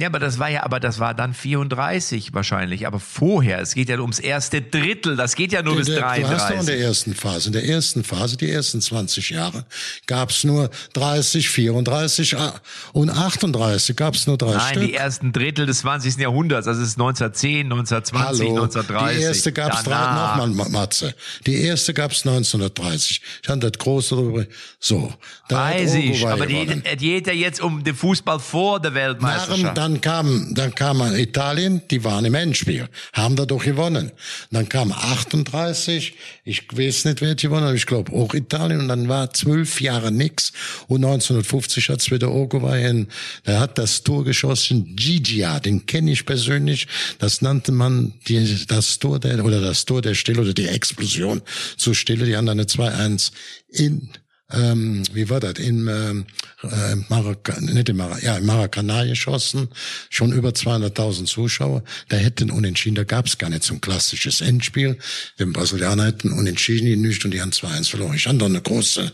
[0.00, 2.86] Ja, aber das war ja, aber das war dann 34 wahrscheinlich.
[2.86, 6.24] Aber vorher, es geht ja ums erste Drittel, das geht ja nur der, bis 33.
[6.24, 9.66] Du hast doch in der ersten Phase, in der ersten Phase, die ersten 20 Jahre,
[10.06, 12.54] gab's nur 30, 34 ah,
[12.94, 14.76] und 38, gab's nur drei Nein, Stück.
[14.76, 16.16] Nein, die ersten Drittel des 20.
[16.16, 19.18] Jahrhunderts, das ist 1910, 1920, Hallo, 1930.
[19.18, 21.14] Die erste gab's nochmal, Matze.
[21.46, 23.20] Die erste gab's 1930.
[23.42, 24.46] Ich hatte das große darüber.
[24.78, 25.12] So.
[25.48, 26.64] Da Weiß ich, aber die,
[26.96, 31.82] die geht ja jetzt um den Fußball vor der Weltmeisterschaft dann kam, dann kam Italien,
[31.90, 34.12] die waren im Endspiel, haben dadurch gewonnen.
[34.50, 36.14] Dann kam 38,
[36.44, 40.12] ich weiß nicht, wer gewonnen hat, ich glaube auch Italien, und dann war zwölf Jahre
[40.12, 40.52] nix,
[40.86, 43.06] und 1950 hat's wieder Uruguay,
[43.46, 46.86] der hat das Tor geschossen, Gigia, den kenne ich persönlich,
[47.18, 51.42] das nannte man die, das Tor der, oder das Tor der Stille, oder die Explosion.
[51.76, 53.32] Zur Stille, die haben dann eine 2-1
[53.68, 54.08] in
[54.52, 56.26] ähm, wie war das, in ähm,
[56.62, 59.68] äh, Marac nicht in Marac ja, in Maracanã geschossen,
[60.08, 61.82] schon über 200.000 Zuschauer.
[62.08, 64.98] Da hätten unentschieden, da gab's gar nicht so ein klassisches Endspiel.
[65.38, 68.14] Die Brasilianer hätten unentschieden nicht und die haben 2-1 verloren.
[68.14, 69.12] Ich habe da eine große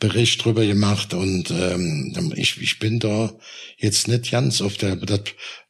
[0.00, 3.32] Bericht drüber gemacht und ähm, ich, ich bin da
[3.78, 5.20] jetzt nicht ganz auf der, das,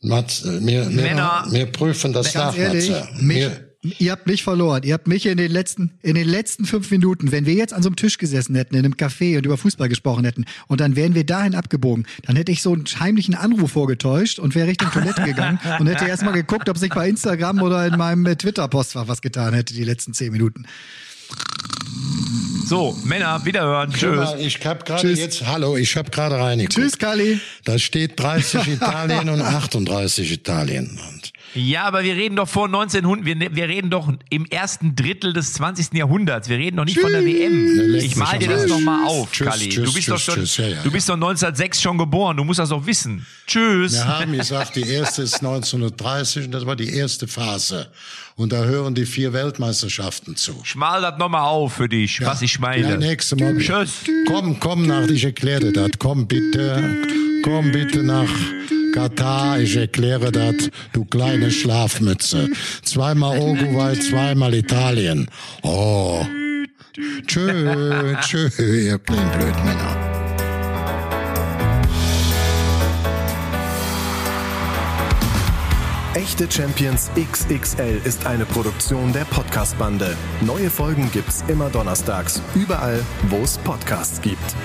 [0.01, 3.09] Mats, äh, wir, Männer- wir prüfen das nach, ehrlich, Matze.
[3.21, 4.83] mich, Wir- ihr habt mich verloren.
[4.83, 7.83] Ihr habt mich in den letzten, in den letzten fünf Minuten, wenn wir jetzt an
[7.83, 10.97] so einem Tisch gesessen hätten, in einem Café und über Fußball gesprochen hätten und dann
[10.97, 14.91] wären wir dahin abgebogen, dann hätte ich so einen heimlichen Anruf vorgetäuscht und wäre Richtung
[14.91, 18.37] Toilette gegangen und hätte erst mal geguckt, ob sich bei Instagram oder in meinem äh,
[18.37, 20.67] Twitter-Postfach was getan hätte, die letzten zehn Minuten.
[22.67, 23.93] So, Männer, wiederhören.
[23.93, 24.35] Tschüss.
[24.39, 25.19] Ich habe gerade Tschüss.
[25.19, 26.75] jetzt, hallo, ich habe gerade reingeguckt.
[26.75, 27.41] Tschüss, Kali.
[27.65, 30.99] Da steht 30 Italien und 38 Italien.
[31.11, 35.33] Und Ja, aber wir reden doch vor 1900, wir, wir reden doch im ersten Drittel
[35.33, 35.95] des 20.
[35.95, 36.49] Jahrhunderts.
[36.49, 37.95] Wir reden doch nicht von der WM.
[37.97, 38.71] Ich mal dir das Arsch.
[38.71, 39.69] noch mal auf, Tschüss, Kalli.
[39.69, 40.57] tschüss, Du bist doch tschüss, schon, tschüss.
[40.59, 42.37] Ja, ja, du bist doch 1906 schon geboren.
[42.37, 43.27] Du musst das doch wissen.
[43.47, 43.93] Tschüss.
[43.95, 47.89] wir haben gesagt, die erste ist 1930 und das war die erste Phase.
[48.37, 50.61] Und da hören die vier Weltmeisterschaften zu.
[50.63, 52.91] Schmal das noch mal auf für dich, was ich meine.
[52.91, 53.57] Ja, nächste Mal.
[53.59, 53.91] Tschüss.
[54.27, 55.91] Komm, komm nach, ich erkläre das.
[55.99, 56.97] Komm bitte,
[57.43, 58.29] komm bitte nach
[58.93, 62.49] Katar, ich erkläre das, du kleine Schlafmütze.
[62.83, 65.29] Zweimal Uruguay, zweimal Italien.
[65.63, 66.25] Oh.
[67.27, 70.19] Tschö, tschö, ihr kleinen Blödmänner.
[76.15, 80.17] Echte Champions XXL ist eine Produktion der Podcast-Bande.
[80.41, 84.57] Neue Folgen gibt's immer donnerstags, überall, wo es Podcasts gibt.